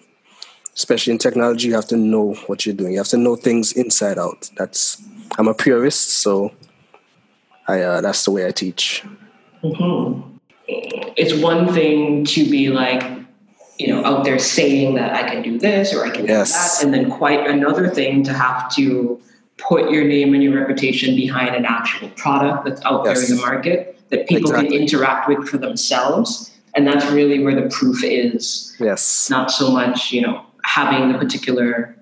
Especially 0.74 1.12
in 1.12 1.18
technology, 1.18 1.68
you 1.68 1.74
have 1.74 1.86
to 1.86 1.96
know 1.96 2.34
what 2.46 2.66
you're 2.66 2.74
doing. 2.74 2.92
You 2.92 2.98
have 2.98 3.08
to 3.08 3.16
know 3.16 3.36
things 3.36 3.72
inside 3.72 4.18
out. 4.18 4.50
That's 4.56 5.00
I'm 5.38 5.46
a 5.46 5.54
purist, 5.54 6.10
so 6.22 6.52
I 7.68 7.80
uh, 7.82 8.00
that's 8.00 8.24
the 8.24 8.32
way 8.32 8.46
I 8.46 8.50
teach. 8.50 9.04
Mm-hmm. 9.62 10.36
It's 10.66 11.34
one 11.40 11.72
thing 11.72 12.24
to 12.24 12.50
be 12.50 12.70
like, 12.70 13.04
you 13.78 13.88
know, 13.88 14.04
out 14.04 14.24
there 14.24 14.38
saying 14.40 14.96
that 14.96 15.14
I 15.14 15.28
can 15.30 15.42
do 15.42 15.58
this 15.58 15.94
or 15.94 16.04
I 16.04 16.10
can 16.10 16.26
yes. 16.26 16.50
do 16.50 16.54
that, 16.54 16.84
and 16.84 16.94
then 16.94 17.16
quite 17.16 17.48
another 17.48 17.88
thing 17.88 18.24
to 18.24 18.32
have 18.32 18.74
to 18.74 19.20
put 19.56 19.90
your 19.90 20.04
name 20.04 20.34
and 20.34 20.42
your 20.42 20.58
reputation 20.58 21.14
behind 21.14 21.54
an 21.54 21.64
actual 21.64 22.08
product 22.10 22.64
that's 22.64 22.84
out 22.84 23.04
yes. 23.04 23.20
there 23.20 23.30
in 23.30 23.36
the 23.36 23.46
market 23.46 23.94
that 24.14 24.28
people 24.28 24.50
exactly. 24.50 24.70
can 24.70 24.82
interact 24.82 25.28
with 25.28 25.48
for 25.48 25.58
themselves. 25.58 26.50
And 26.74 26.86
that's 26.86 27.06
really 27.10 27.42
where 27.42 27.54
the 27.54 27.68
proof 27.68 28.02
is. 28.02 28.74
Yes. 28.80 29.30
Not 29.30 29.50
so 29.50 29.70
much, 29.70 30.12
you 30.12 30.22
know, 30.22 30.44
having 30.64 31.12
the 31.12 31.18
particular 31.18 31.96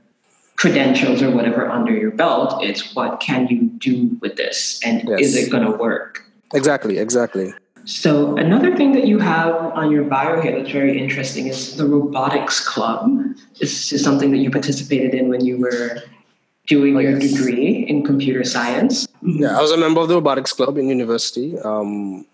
credentials 0.56 1.22
or 1.22 1.30
whatever 1.30 1.68
under 1.68 1.92
your 1.92 2.10
belt. 2.10 2.62
It's 2.62 2.94
what 2.94 3.20
can 3.20 3.48
you 3.48 3.62
do 3.78 4.16
with 4.20 4.36
this 4.36 4.80
and 4.84 5.08
yes. 5.08 5.20
is 5.20 5.36
it 5.36 5.50
going 5.50 5.64
to 5.64 5.72
work? 5.72 6.24
Exactly, 6.54 6.98
exactly. 6.98 7.52
So, 7.84 8.36
another 8.36 8.76
thing 8.76 8.92
that 8.92 9.08
you 9.08 9.18
have 9.18 9.54
on 9.74 9.90
your 9.90 10.04
bio 10.04 10.40
here 10.40 10.56
that's 10.56 10.70
very 10.70 10.96
interesting 10.96 11.48
is 11.48 11.76
the 11.76 11.84
robotics 11.84 12.60
club. 12.60 13.10
This 13.58 13.92
is 13.92 14.04
something 14.04 14.30
that 14.30 14.36
you 14.36 14.50
participated 14.52 15.14
in 15.14 15.28
when 15.28 15.44
you 15.44 15.58
were 15.58 16.00
doing 16.66 16.94
your 16.94 17.18
yes. 17.18 17.32
degree 17.32 17.86
in 17.88 18.04
computer 18.04 18.44
science. 18.44 19.06
Yeah, 19.22 19.58
I 19.58 19.60
was 19.60 19.72
a 19.72 19.76
member 19.76 20.00
of 20.00 20.08
the 20.08 20.14
robotics 20.14 20.52
club 20.52 20.78
in 20.78 20.88
university. 20.88 21.58
Um, 21.58 22.26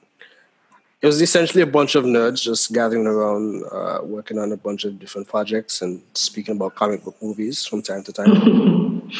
it 1.00 1.06
was 1.06 1.22
essentially 1.22 1.62
a 1.62 1.66
bunch 1.66 1.94
of 1.94 2.04
nerds 2.04 2.42
just 2.42 2.72
gathering 2.72 3.06
around, 3.06 3.64
uh, 3.70 4.00
working 4.02 4.38
on 4.38 4.50
a 4.50 4.56
bunch 4.56 4.84
of 4.84 4.98
different 4.98 5.28
projects 5.28 5.80
and 5.80 6.02
speaking 6.14 6.56
about 6.56 6.74
comic 6.74 7.04
book 7.04 7.16
movies 7.22 7.64
from 7.64 7.82
time 7.82 8.02
to 8.02 8.12
time. 8.12 9.10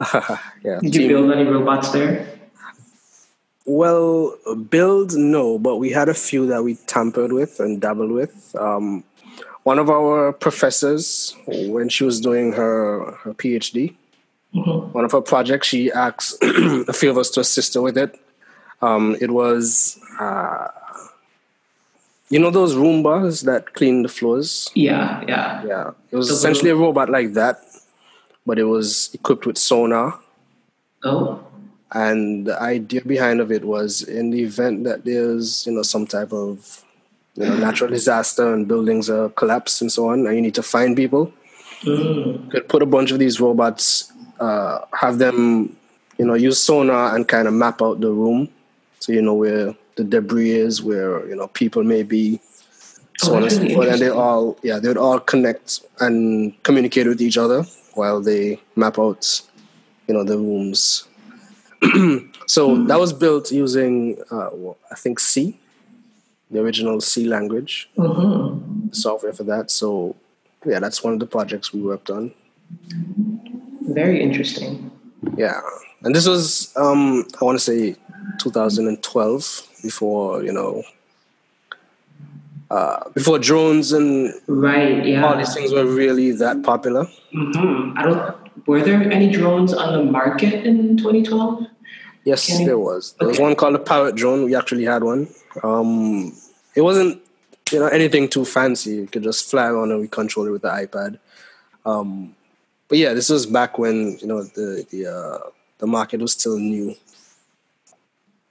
yeah. 0.64 0.80
Did 0.80 0.96
you 0.96 1.08
build 1.08 1.30
any 1.30 1.44
robots 1.44 1.90
there? 1.90 2.26
Well, 3.64 4.36
build 4.68 5.14
no, 5.14 5.58
but 5.58 5.76
we 5.76 5.90
had 5.90 6.08
a 6.08 6.14
few 6.14 6.46
that 6.48 6.64
we 6.64 6.74
tampered 6.86 7.32
with 7.32 7.60
and 7.60 7.80
dabbled 7.80 8.10
with. 8.10 8.54
Um, 8.58 9.04
one 9.62 9.78
of 9.78 9.88
our 9.88 10.32
professors, 10.32 11.36
when 11.46 11.88
she 11.88 12.02
was 12.02 12.20
doing 12.20 12.52
her, 12.54 13.12
her 13.22 13.32
PhD, 13.32 13.94
Mm-hmm. 14.54 14.92
One 14.92 15.04
of 15.04 15.12
her 15.12 15.20
projects, 15.20 15.68
she 15.68 15.90
asked 15.90 16.36
a 16.42 16.92
few 16.92 17.10
of 17.10 17.18
us 17.18 17.30
to 17.30 17.40
assist 17.40 17.74
her 17.74 17.82
with 17.82 17.96
it. 17.96 18.18
Um, 18.82 19.16
it 19.20 19.30
was, 19.30 19.98
uh, 20.18 20.68
you 22.28 22.38
know, 22.38 22.50
those 22.50 22.74
Roombas 22.74 23.44
that 23.44 23.72
clean 23.74 24.02
the 24.02 24.08
floors. 24.08 24.70
Yeah, 24.74 25.22
yeah, 25.26 25.64
yeah. 25.64 25.90
It 26.10 26.16
was 26.16 26.28
essentially 26.28 26.70
a 26.70 26.76
robot 26.76 27.08
like 27.08 27.34
that, 27.34 27.60
but 28.44 28.58
it 28.58 28.64
was 28.64 29.10
equipped 29.14 29.46
with 29.46 29.56
sonar. 29.56 30.18
Oh. 31.04 31.44
And 31.92 32.46
the 32.46 32.60
idea 32.60 33.02
behind 33.02 33.40
of 33.40 33.52
it 33.52 33.64
was, 33.64 34.02
in 34.02 34.30
the 34.30 34.42
event 34.42 34.84
that 34.84 35.04
there's, 35.04 35.66
you 35.66 35.72
know, 35.72 35.82
some 35.82 36.06
type 36.06 36.32
of, 36.32 36.84
you 37.34 37.46
know, 37.46 37.56
natural 37.56 37.90
disaster 37.98 38.52
and 38.52 38.66
buildings 38.66 39.08
are 39.08 39.28
collapsed 39.30 39.80
and 39.80 39.92
so 39.92 40.08
on, 40.08 40.26
and 40.26 40.34
you 40.34 40.42
need 40.42 40.54
to 40.54 40.62
find 40.62 40.96
people. 40.96 41.32
Mm. 41.82 42.44
You 42.44 42.50
could 42.50 42.68
put 42.68 42.82
a 42.82 42.86
bunch 42.86 43.10
of 43.10 43.18
these 43.18 43.40
robots 43.40 44.12
uh, 44.42 44.84
have 44.92 45.18
them, 45.18 45.76
you 46.18 46.24
know, 46.26 46.34
use 46.34 46.58
sonar 46.58 47.14
and 47.14 47.28
kind 47.28 47.46
of 47.46 47.54
map 47.54 47.80
out 47.80 48.00
the 48.00 48.10
room, 48.10 48.48
so 48.98 49.12
you 49.12 49.22
know 49.22 49.34
where 49.34 49.74
the 49.94 50.04
debris 50.04 50.50
is, 50.50 50.82
where 50.82 51.26
you 51.28 51.36
know 51.36 51.46
people 51.48 51.84
may 51.84 52.02
be, 52.02 52.40
so 53.18 53.32
oh, 53.32 53.36
on 53.36 53.42
and 53.44 53.52
so 53.52 53.68
forth. 53.68 53.88
And 53.88 54.00
they 54.00 54.08
all, 54.08 54.58
yeah, 54.62 54.78
they 54.78 54.88
would 54.88 54.96
all 54.96 55.20
connect 55.20 55.80
and 56.00 56.60
communicate 56.64 57.06
with 57.06 57.22
each 57.22 57.38
other 57.38 57.62
while 57.94 58.20
they 58.20 58.60
map 58.74 58.98
out, 58.98 59.42
you 60.08 60.14
know, 60.14 60.24
the 60.24 60.38
rooms. 60.38 61.06
so 62.46 62.70
mm-hmm. 62.70 62.86
that 62.86 62.98
was 62.98 63.12
built 63.12 63.52
using, 63.52 64.18
uh, 64.30 64.50
well, 64.52 64.78
I 64.90 64.96
think 64.96 65.20
C, 65.20 65.58
the 66.50 66.60
original 66.60 67.00
C 67.00 67.26
language, 67.26 67.88
mm-hmm. 67.96 68.92
software 68.92 69.32
for 69.32 69.44
that. 69.44 69.70
So 69.70 70.16
yeah, 70.64 70.80
that's 70.80 71.04
one 71.04 71.12
of 71.12 71.20
the 71.20 71.26
projects 71.26 71.72
we 71.72 71.80
worked 71.80 72.10
on. 72.10 72.32
Very 73.88 74.22
interesting. 74.22 74.90
Yeah, 75.36 75.60
and 76.02 76.14
this 76.14 76.26
was 76.26 76.74
um, 76.76 77.26
I 77.40 77.44
want 77.44 77.58
to 77.58 77.64
say 77.64 77.96
2012 78.38 79.68
before 79.82 80.42
you 80.42 80.52
know 80.52 80.82
uh, 82.70 83.08
before 83.10 83.38
drones 83.38 83.92
and 83.92 84.32
right 84.46 85.04
yeah 85.04 85.24
all 85.24 85.36
these 85.36 85.54
things 85.54 85.72
were 85.72 85.86
really 85.86 86.32
that 86.32 86.62
popular. 86.62 87.06
Mm-hmm. 87.34 87.98
I 87.98 88.02
don't. 88.02 88.66
Were 88.66 88.82
there 88.82 89.02
any 89.10 89.30
drones 89.30 89.72
on 89.72 89.92
the 89.92 90.04
market 90.04 90.66
in 90.66 90.96
2012? 90.96 91.66
Yes, 92.24 92.46
Can 92.46 92.66
there 92.66 92.78
was. 92.78 93.14
There 93.18 93.26
okay. 93.26 93.32
was 93.32 93.40
one 93.40 93.56
called 93.56 93.74
a 93.74 93.78
Parrot 93.80 94.14
drone. 94.14 94.44
We 94.44 94.54
actually 94.54 94.84
had 94.84 95.02
one. 95.02 95.28
Um, 95.64 96.32
it 96.76 96.82
wasn't 96.82 97.20
you 97.72 97.78
know 97.80 97.88
anything 97.88 98.28
too 98.28 98.44
fancy. 98.44 98.96
You 98.96 99.06
could 99.06 99.22
just 99.22 99.50
fly 99.50 99.66
around 99.66 99.90
and 99.90 100.00
we 100.00 100.08
control 100.08 100.46
it 100.46 100.50
with 100.50 100.62
the 100.62 100.68
iPad. 100.68 101.18
Um, 101.84 102.36
but 102.92 102.98
yeah, 102.98 103.14
this 103.14 103.30
was 103.30 103.46
back 103.46 103.78
when 103.78 104.18
you 104.20 104.26
know 104.26 104.42
the 104.42 104.84
the 104.90 105.06
uh, 105.06 105.38
the 105.78 105.86
market 105.86 106.20
was 106.20 106.32
still 106.32 106.58
new 106.58 106.94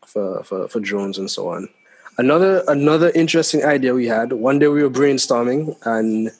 for, 0.04 0.44
for 0.44 0.68
for 0.68 0.80
drones 0.80 1.20
and 1.20 1.30
so 1.30 1.50
on. 1.50 1.70
Another 2.18 2.64
another 2.68 3.12
interesting 3.12 3.64
idea 3.64 3.94
we 3.94 4.08
had. 4.08 4.34
One 4.34 4.58
day 4.58 4.68
we 4.68 4.82
were 4.82 4.90
brainstorming 4.90 5.78
and 5.86 6.32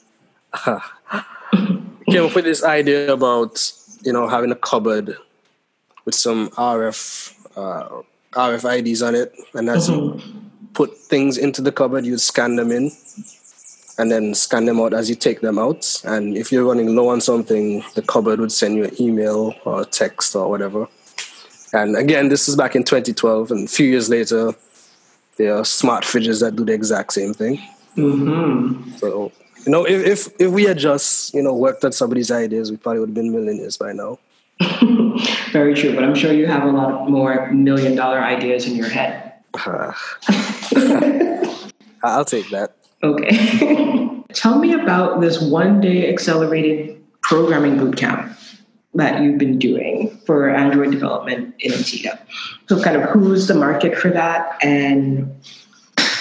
uh, 0.66 0.80
came 2.10 2.24
up 2.24 2.34
with 2.34 2.44
this 2.44 2.64
idea 2.64 3.12
about 3.12 3.72
you 4.02 4.12
know 4.12 4.26
having 4.26 4.50
a 4.50 4.56
cupboard 4.56 5.16
with 6.04 6.16
some 6.16 6.48
RF 6.58 7.36
uh, 7.56 8.02
RFIDs 8.32 9.06
on 9.06 9.14
it, 9.14 9.32
and 9.54 9.70
as 9.70 9.88
mm-hmm. 9.88 10.18
you 10.18 10.50
put 10.74 10.98
things 10.98 11.38
into 11.38 11.62
the 11.62 11.70
cupboard, 11.70 12.04
you 12.04 12.18
scan 12.18 12.56
them 12.56 12.72
in, 12.72 12.90
and 14.02 14.10
then 14.10 14.34
scan 14.34 14.64
them 14.64 14.80
out 14.80 14.92
as 14.92 15.08
you 15.08 15.14
take 15.14 15.42
them 15.42 15.60
out. 15.60 16.02
And 16.04 16.36
if 16.36 16.50
you're 16.50 16.64
running 16.64 16.96
low 16.96 17.08
on 17.08 17.20
something, 17.20 17.84
the 17.94 18.02
cupboard 18.02 18.40
would 18.40 18.50
send 18.50 18.74
you 18.74 18.84
an 18.84 19.00
email 19.00 19.54
or 19.64 19.84
text 19.84 20.34
or 20.34 20.50
whatever. 20.50 20.88
And 21.72 21.96
again, 21.96 22.28
this 22.28 22.48
is 22.48 22.56
back 22.56 22.74
in 22.74 22.82
2012, 22.82 23.52
and 23.52 23.68
a 23.68 23.70
few 23.70 23.86
years 23.86 24.10
later, 24.10 24.54
there 25.38 25.56
are 25.56 25.64
smart 25.64 26.02
fridges 26.02 26.40
that 26.40 26.56
do 26.56 26.64
the 26.64 26.72
exact 26.72 27.12
same 27.12 27.32
thing. 27.32 27.58
Mm-hmm. 27.96 28.90
So, 28.96 29.30
you 29.64 29.70
know, 29.70 29.86
if, 29.86 30.04
if, 30.04 30.28
if 30.40 30.50
we 30.50 30.64
had 30.64 30.78
just, 30.78 31.32
you 31.32 31.42
know, 31.42 31.54
worked 31.54 31.84
on 31.84 31.92
somebody's 31.92 32.32
ideas, 32.32 32.72
we 32.72 32.76
probably 32.76 33.00
would 33.00 33.10
have 33.10 33.14
been 33.14 33.30
millionaires 33.30 33.76
by 33.76 33.92
now. 33.92 34.18
Very 35.52 35.74
true, 35.74 35.94
but 35.94 36.02
I'm 36.02 36.16
sure 36.16 36.32
you 36.32 36.46
have 36.46 36.64
a 36.64 36.70
lot 36.72 37.08
more 37.08 37.52
million 37.52 37.94
dollar 37.94 38.20
ideas 38.20 38.66
in 38.66 38.74
your 38.74 38.88
head. 38.88 39.32
I'll 42.02 42.24
take 42.24 42.50
that. 42.50 42.74
Okay. 43.02 44.22
Tell 44.32 44.58
me 44.58 44.72
about 44.72 45.20
this 45.20 45.40
one 45.40 45.80
day 45.80 46.08
accelerated 46.08 47.02
programming 47.22 47.76
bootcamp 47.76 48.36
that 48.94 49.22
you've 49.22 49.38
been 49.38 49.58
doing 49.58 50.16
for 50.26 50.50
Android 50.50 50.90
development 50.90 51.54
in 51.58 51.72
Antigua. 51.72 52.18
So, 52.68 52.82
kind 52.82 52.96
of 52.96 53.08
who's 53.10 53.46
the 53.46 53.54
market 53.54 53.96
for 53.96 54.10
that, 54.10 54.58
and 54.62 55.34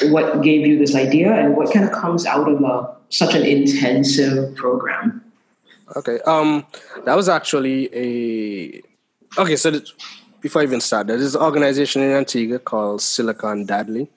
what 0.04 0.42
gave 0.42 0.66
you 0.66 0.78
this 0.78 0.96
idea, 0.96 1.34
and 1.34 1.56
what 1.56 1.74
kind 1.74 1.86
of 1.86 1.92
comes 1.92 2.26
out 2.26 2.50
of 2.50 2.62
a, 2.62 2.96
such 3.10 3.36
an 3.36 3.44
intensive 3.44 4.56
program? 4.56 5.24
Okay. 5.96 6.20
Um, 6.22 6.66
that 7.06 7.16
was 7.16 7.30
actually 7.30 7.90
a. 7.94 8.82
Okay, 9.38 9.56
so 9.56 9.72
th- 9.72 9.94
before 10.42 10.62
I 10.62 10.66
even 10.66 10.82
start, 10.82 11.08
there's 11.08 11.36
an 11.36 11.42
organization 11.42 12.02
in 12.02 12.12
Antigua 12.12 12.60
called 12.60 13.02
Silicon 13.02 13.68
Wadadli. 13.68 14.08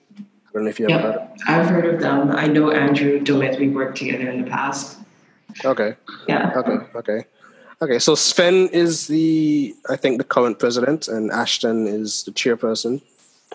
I 0.54 0.58
don't 0.58 0.64
know 0.64 0.70
if 0.70 0.78
you 0.78 0.88
ever 0.88 1.12
heard. 1.12 1.28
Yeah, 1.38 1.44
I've 1.49 1.66
heard 1.66 1.92
of 1.92 2.00
them. 2.00 2.30
I 2.30 2.46
know 2.46 2.70
Andrew 2.70 3.18
Domet. 3.18 3.58
We 3.58 3.68
worked 3.70 3.99
together 3.99 4.30
in 4.30 4.44
the 4.44 4.49
past. 4.49 4.99
Okay. 5.64 5.96
Yeah. 6.28 6.52
Okay. 6.56 6.78
Okay. 6.94 7.25
Okay. 7.82 7.99
So 7.99 8.14
Sven 8.14 8.68
is 8.68 9.08
the, 9.08 9.75
I 9.90 9.96
think, 9.96 10.18
the 10.18 10.25
current 10.25 10.61
president, 10.61 11.08
and 11.08 11.32
Ashton 11.32 11.88
is 11.88 12.23
the 12.23 12.30
chairperson. 12.30 13.02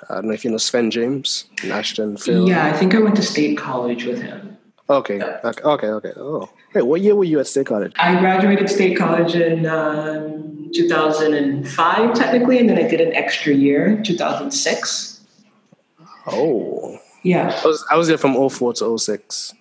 I 0.10 0.16
don't 0.16 0.26
know 0.26 0.34
if 0.34 0.44
you 0.44 0.52
know 0.52 0.58
Sven 0.58 0.92
James 0.92 1.46
and 1.64 1.72
Ashton 1.72 2.18
Phil. 2.18 2.50
Yeah, 2.50 2.66
I 2.66 2.74
think 2.74 2.94
I 2.94 3.00
went 3.00 3.16
to 3.16 3.24
state 3.24 3.58
college 3.58 4.04
with 4.04 4.22
him. 4.22 4.58
Okay. 4.90 5.22
Okay. 5.22 5.62
Okay. 5.64 5.88
Okay. 5.88 6.12
Oh. 6.18 6.50
Hey, 6.74 6.82
what 6.82 7.00
year 7.00 7.16
were 7.16 7.24
you 7.24 7.40
at 7.40 7.48
State 7.48 7.68
College? 7.68 7.94
I 7.98 8.20
graduated 8.20 8.70
state 8.70 8.98
college 8.98 9.36
in 9.36 9.66
um, 9.66 10.70
2005, 10.74 12.14
technically, 12.14 12.60
and 12.60 12.70
then 12.70 12.78
I 12.78 12.88
did 12.88 13.02
an 13.02 13.14
extra 13.14 13.54
year, 13.54 14.02
2006. 14.04 15.09
Oh. 16.32 17.00
Yeah. 17.24 17.60
I 17.64 17.68
was 17.68 17.86
I 17.92 17.96
was 17.98 18.08
there 18.08 18.18
from 18.18 18.50
04 18.50 18.74
to 18.76 18.98
06. 18.98 19.54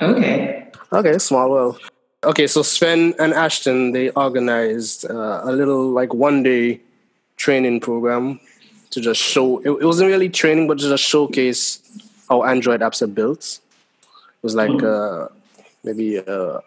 Okay. 0.00 0.70
Okay, 0.92 1.18
small 1.18 1.50
world. 1.50 1.80
Okay, 2.22 2.46
so 2.46 2.62
Sven 2.62 3.14
and 3.18 3.34
Ashton 3.34 3.92
they 3.92 4.10
organized 4.10 5.10
uh, 5.10 5.40
a 5.44 5.52
little 5.52 5.90
like 5.90 6.14
one 6.14 6.42
day 6.42 6.80
training 7.36 7.80
program 7.80 8.40
to 8.90 9.00
just 9.00 9.20
show. 9.20 9.58
It, 9.58 9.70
it 9.70 9.84
wasn't 9.84 10.08
really 10.08 10.28
training, 10.28 10.68
but 10.68 10.78
to 10.78 10.88
just 10.88 11.04
showcase 11.04 11.80
how 12.28 12.44
Android 12.44 12.80
apps 12.80 13.02
are 13.02 13.08
built. 13.08 13.58
It 14.02 14.42
was 14.42 14.54
like 14.54 14.82
uh, 14.82 15.28
maybe 15.82 16.18
uh, 16.18 16.60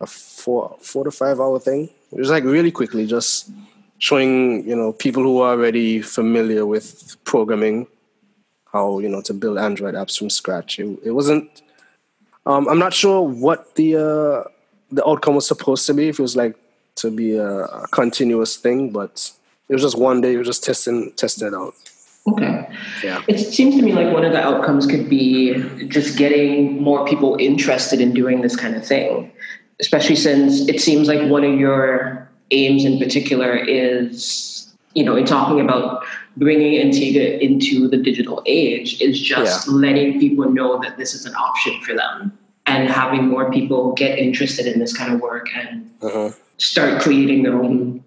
a 0.00 0.06
four 0.06 0.76
four 0.80 1.04
to 1.04 1.10
five 1.10 1.40
hour 1.40 1.58
thing. 1.58 1.90
It 2.12 2.18
was 2.18 2.30
like 2.30 2.44
really 2.44 2.70
quickly, 2.70 3.06
just 3.06 3.50
showing 3.98 4.66
you 4.68 4.76
know 4.76 4.92
people 4.92 5.22
who 5.22 5.40
are 5.40 5.52
already 5.52 6.00
familiar 6.00 6.64
with 6.64 7.16
programming 7.24 7.86
how 8.72 8.98
you 8.98 9.08
know 9.08 9.20
to 9.22 9.34
build 9.34 9.58
Android 9.58 9.94
apps 9.94 10.18
from 10.18 10.30
scratch. 10.30 10.78
It, 10.78 10.98
it 11.04 11.10
wasn't. 11.10 11.62
Um, 12.46 12.68
I'm 12.68 12.78
not 12.78 12.92
sure 12.92 13.22
what 13.22 13.74
the 13.76 13.96
uh, 13.96 14.48
the 14.90 15.06
outcome 15.08 15.34
was 15.34 15.46
supposed 15.46 15.86
to 15.86 15.94
be. 15.94 16.08
If 16.08 16.18
it 16.18 16.22
was 16.22 16.36
like 16.36 16.56
to 16.96 17.10
be 17.10 17.36
a, 17.36 17.64
a 17.64 17.88
continuous 17.88 18.56
thing, 18.56 18.90
but 18.90 19.30
it 19.68 19.74
was 19.74 19.82
just 19.82 19.98
one 19.98 20.20
day. 20.20 20.36
Was 20.36 20.46
just 20.46 20.64
testing 20.64 21.12
testing 21.12 21.48
it 21.48 21.54
out. 21.54 21.74
Okay. 22.26 22.68
Yeah. 23.02 23.22
It 23.26 23.38
seems 23.38 23.74
to 23.76 23.82
me 23.82 23.92
like 23.92 24.12
one 24.12 24.24
of 24.24 24.32
the 24.32 24.40
outcomes 24.40 24.86
could 24.86 25.10
be 25.10 25.54
just 25.88 26.16
getting 26.16 26.80
more 26.80 27.04
people 27.04 27.36
interested 27.40 28.00
in 28.00 28.14
doing 28.14 28.42
this 28.42 28.54
kind 28.54 28.76
of 28.76 28.86
thing, 28.86 29.32
especially 29.80 30.14
since 30.14 30.68
it 30.68 30.80
seems 30.80 31.08
like 31.08 31.28
one 31.28 31.42
of 31.42 31.58
your 31.58 32.28
aims 32.52 32.84
in 32.84 32.98
particular 32.98 33.56
is, 33.56 34.72
you 34.94 35.02
know, 35.02 35.16
in 35.16 35.26
talking 35.26 35.60
about 35.60 36.04
bringing 36.36 36.80
Antigua 36.80 37.22
into 37.38 37.88
the 37.88 37.96
digital 37.96 38.42
age, 38.46 39.00
is 39.00 39.20
just 39.20 39.68
Yeah. 39.68 39.74
letting 39.74 40.18
people 40.20 40.50
know 40.50 40.80
that 40.82 40.96
this 40.96 41.14
is 41.14 41.26
an 41.26 41.34
option 41.34 41.80
for 41.82 41.94
them 41.94 42.32
and 42.66 42.88
having 42.88 43.26
more 43.28 43.50
people 43.50 43.92
get 43.92 44.18
interested 44.18 44.66
in 44.66 44.78
this 44.78 44.96
kind 44.96 45.12
of 45.14 45.20
work 45.20 45.48
and 45.54 45.90
Uh-huh. 46.02 46.30
start 46.58 47.02
creating 47.02 47.42
their 47.42 47.54
own 47.62 48.02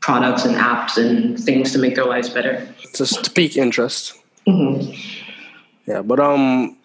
products 0.00 0.44
and 0.44 0.54
apps 0.56 0.96
and 0.96 1.38
things 1.38 1.72
to 1.72 1.78
make 1.78 1.94
their 1.94 2.06
lives 2.06 2.28
better. 2.30 2.66
Just 2.94 3.24
to 3.24 3.30
pique 3.30 3.56
interest. 3.56 4.14
Mm-hmm. 4.46 4.92
Yeah, 5.86 6.02
but 6.02 6.20
um, 6.20 6.76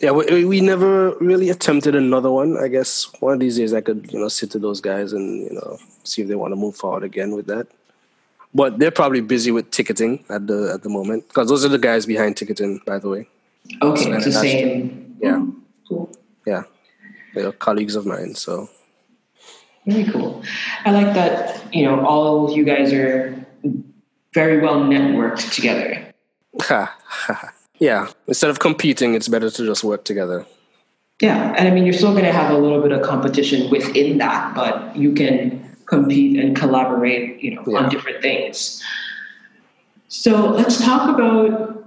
yeah, 0.00 0.10
we, 0.12 0.44
we 0.44 0.60
never 0.60 1.16
really 1.20 1.48
attempted 1.50 1.94
another 1.94 2.30
one. 2.30 2.56
I 2.58 2.68
guess 2.68 3.10
one 3.20 3.32
of 3.34 3.40
these 3.40 3.56
days 3.56 3.72
I 3.72 3.80
could 3.80 4.10
you 4.12 4.18
know 4.18 4.28
sit 4.28 4.50
to 4.52 4.58
those 4.58 4.80
guys 4.80 5.12
and 5.12 5.42
you 5.42 5.52
know 5.52 5.78
see 6.04 6.22
if 6.22 6.28
they 6.28 6.34
want 6.34 6.52
to 6.52 6.56
move 6.56 6.76
forward 6.76 7.02
again 7.04 7.34
with 7.34 7.46
that. 7.46 7.66
But 8.56 8.78
they're 8.78 8.90
probably 9.02 9.20
busy 9.20 9.50
with 9.52 9.70
ticketing 9.70 10.24
at 10.30 10.46
the 10.46 10.58
at 10.74 10.80
the 10.82 10.88
moment 10.88 11.28
because 11.28 11.48
those 11.48 11.64
are 11.66 11.68
the 11.76 11.78
guys 11.88 12.06
behind 12.06 12.36
ticketing, 12.40 12.80
by 12.86 12.98
the 12.98 13.08
way. 13.14 13.28
Okay, 13.82 14.02
So 14.04 14.12
it's 14.16 14.24
the 14.24 14.32
same. 14.32 15.16
Yeah, 15.20 15.36
oh, 15.44 15.54
Cool. 15.88 16.06
yeah, 16.46 16.62
they're 17.34 17.52
colleagues 17.52 17.94
of 17.96 18.04
mine. 18.06 18.34
So 18.34 18.68
Very 19.86 20.04
cool. 20.12 20.42
I 20.84 20.90
like 20.90 21.12
that, 21.14 21.62
you 21.74 21.84
know, 21.86 22.04
all 22.04 22.50
you 22.56 22.64
guys 22.64 22.92
are 22.92 23.34
very 24.32 24.58
well 24.64 24.80
networked 24.80 25.52
together. 25.54 25.90
yeah, 27.78 28.08
instead 28.26 28.50
of 28.50 28.58
competing, 28.58 29.14
it's 29.14 29.28
better 29.28 29.50
to 29.50 29.66
just 29.66 29.84
work 29.84 30.04
together. 30.04 30.46
Yeah. 31.20 31.54
And 31.56 31.68
I 31.68 31.70
mean, 31.70 31.84
you're 31.84 31.94
still 31.94 32.12
going 32.12 32.24
to 32.24 32.32
have 32.32 32.50
a 32.50 32.58
little 32.58 32.82
bit 32.82 32.92
of 32.92 33.02
competition 33.02 33.70
within 33.70 34.18
that, 34.18 34.54
but 34.54 34.96
you 34.96 35.12
can 35.12 35.65
compete 35.86 36.38
and 36.38 36.56
collaborate, 36.56 37.42
you 37.42 37.54
know, 37.54 37.62
Yeah. 37.66 37.78
on 37.78 37.88
different 37.88 38.20
things. 38.22 38.82
So 40.08 40.50
let's 40.50 40.80
talk 40.84 41.08
about 41.14 41.84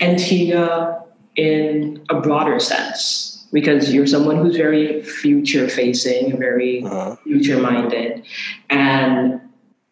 Antigua 0.00 1.04
in 1.36 2.00
a 2.08 2.20
broader 2.20 2.58
sense, 2.60 3.46
because 3.52 3.92
you're 3.94 4.06
someone 4.06 4.36
who's 4.36 4.56
very 4.56 5.02
future 5.02 5.68
facing, 5.68 6.38
very 6.38 6.82
Uh-huh. 6.84 7.16
future 7.24 7.58
minded. 7.58 8.22
And 8.70 9.40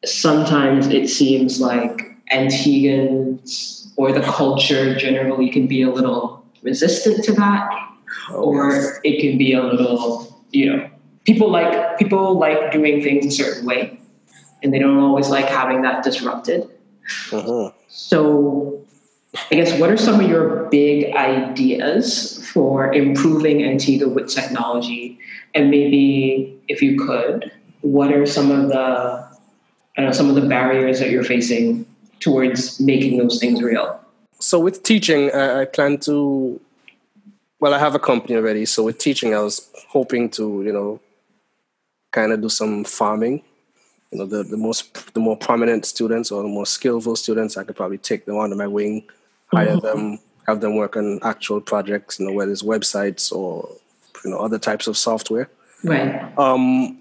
sometimes 0.04 0.88
it 0.88 1.08
seems 1.08 1.60
like 1.60 2.02
Antiguans 2.32 3.88
or 3.96 4.12
the 4.12 4.20
culture 4.22 4.94
generally 4.94 5.48
can 5.50 5.66
be 5.66 5.82
a 5.82 5.90
little 5.90 6.42
resistant 6.62 7.24
to 7.24 7.32
that, 7.32 7.68
or 8.34 9.00
it 9.04 9.20
can 9.20 9.36
be 9.38 9.52
a 9.52 9.62
little, 9.62 10.36
you 10.52 10.66
know, 10.66 10.89
people 11.30 11.48
like 11.48 11.96
people 11.96 12.38
like 12.38 12.72
doing 12.72 13.00
things 13.02 13.24
a 13.24 13.30
certain 13.30 13.64
way, 13.64 13.98
and 14.62 14.74
they 14.74 14.80
don't 14.80 14.98
always 14.98 15.28
like 15.28 15.46
having 15.46 15.82
that 15.82 16.02
disrupted. 16.02 16.68
Uh-huh. 17.32 17.70
So, 17.88 18.84
I 19.50 19.54
guess 19.54 19.78
what 19.78 19.90
are 19.90 19.96
some 19.96 20.18
of 20.20 20.28
your 20.28 20.68
big 20.70 21.14
ideas 21.14 22.44
for 22.52 22.92
improving 22.92 23.64
Antigua 23.64 24.08
with 24.08 24.28
technology? 24.28 25.18
And 25.54 25.70
maybe, 25.70 26.58
if 26.68 26.82
you 26.82 26.98
could, 26.98 27.52
what 27.80 28.12
are 28.12 28.26
some 28.26 28.50
of 28.50 28.68
the, 28.68 28.78
I 28.78 29.96
don't 29.96 30.06
know, 30.06 30.12
some 30.12 30.28
of 30.28 30.34
the 30.34 30.48
barriers 30.48 30.98
that 31.00 31.10
you're 31.10 31.24
facing 31.24 31.86
towards 32.20 32.80
making 32.80 33.18
those 33.18 33.38
things 33.38 33.62
real? 33.62 34.00
So 34.40 34.58
with 34.58 34.82
teaching, 34.82 35.30
I, 35.30 35.62
I 35.62 35.64
plan 35.64 35.98
to. 36.00 36.60
Well, 37.60 37.74
I 37.74 37.78
have 37.78 37.94
a 37.94 37.98
company 37.98 38.36
already. 38.36 38.64
So 38.64 38.82
with 38.84 38.98
teaching, 38.98 39.34
I 39.34 39.40
was 39.40 39.68
hoping 39.88 40.30
to, 40.30 40.62
you 40.64 40.72
know, 40.72 41.00
kind 42.10 42.32
of 42.32 42.40
do 42.40 42.48
some 42.48 42.84
farming. 42.84 43.42
You 44.10 44.18
know, 44.18 44.26
the, 44.26 44.42
the 44.42 44.56
most 44.56 45.14
the 45.14 45.20
more 45.20 45.36
prominent 45.36 45.84
students 45.86 46.30
or 46.30 46.42
the 46.42 46.48
more 46.48 46.66
skillful 46.66 47.16
students, 47.16 47.56
I 47.56 47.64
could 47.64 47.76
probably 47.76 47.98
take 47.98 48.26
them 48.26 48.38
under 48.38 48.56
my 48.56 48.66
wing, 48.66 49.04
hire 49.46 49.76
them, 49.80 50.18
have 50.46 50.60
them 50.60 50.74
work 50.76 50.96
on 50.96 51.20
actual 51.22 51.60
projects. 51.60 52.18
You 52.18 52.26
know, 52.26 52.32
whether 52.32 52.50
it's 52.50 52.62
websites 52.62 53.30
or 53.32 53.68
you 54.24 54.30
know 54.30 54.38
other 54.38 54.58
types 54.58 54.86
of 54.86 54.96
software. 54.96 55.48
Right. 55.84 56.36
Um, 56.36 56.98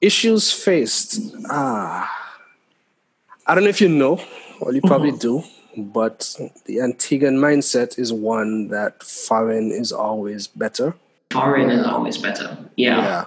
issues 0.00 0.52
faced. 0.52 1.20
Ah, 1.48 2.10
I 3.46 3.54
don't 3.54 3.62
know 3.62 3.70
if 3.70 3.80
you 3.80 3.88
know, 3.88 4.20
or 4.60 4.72
you 4.74 4.80
probably 4.80 5.12
do, 5.12 5.44
but 5.76 6.34
the 6.64 6.78
Antiguan 6.78 7.36
mindset 7.36 7.96
is 7.96 8.12
one 8.12 8.68
that 8.68 9.02
foreign 9.04 9.70
is 9.70 9.92
always 9.92 10.48
better. 10.48 10.94
Foreign 11.30 11.70
is 11.70 11.86
always 11.86 12.18
better. 12.18 12.58
Yeah. 12.76 12.98
Yeah. 12.98 13.24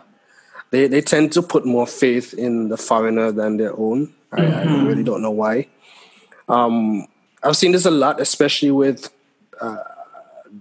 They, 0.71 0.88
they 0.88 1.01
tend 1.01 1.32
to 1.34 1.41
put 1.41 1.65
more 1.65 1.88
faith 1.88 2.34
in 2.34 2.69
the 2.69 2.77
foreigner 2.77 3.32
than 3.32 3.58
their 3.58 3.77
own. 3.77 4.13
I, 4.32 4.45
I 4.45 4.63
really 4.86 5.03
don't 5.03 5.21
know 5.21 5.32
why. 5.32 5.67
Um, 6.47 7.08
I've 7.43 7.58
seen 7.58 7.71
this 7.71 7.86
a 7.86 7.91
lot, 7.91 8.19
especially 8.21 8.71
with 8.71 9.10
uh, 9.60 9.77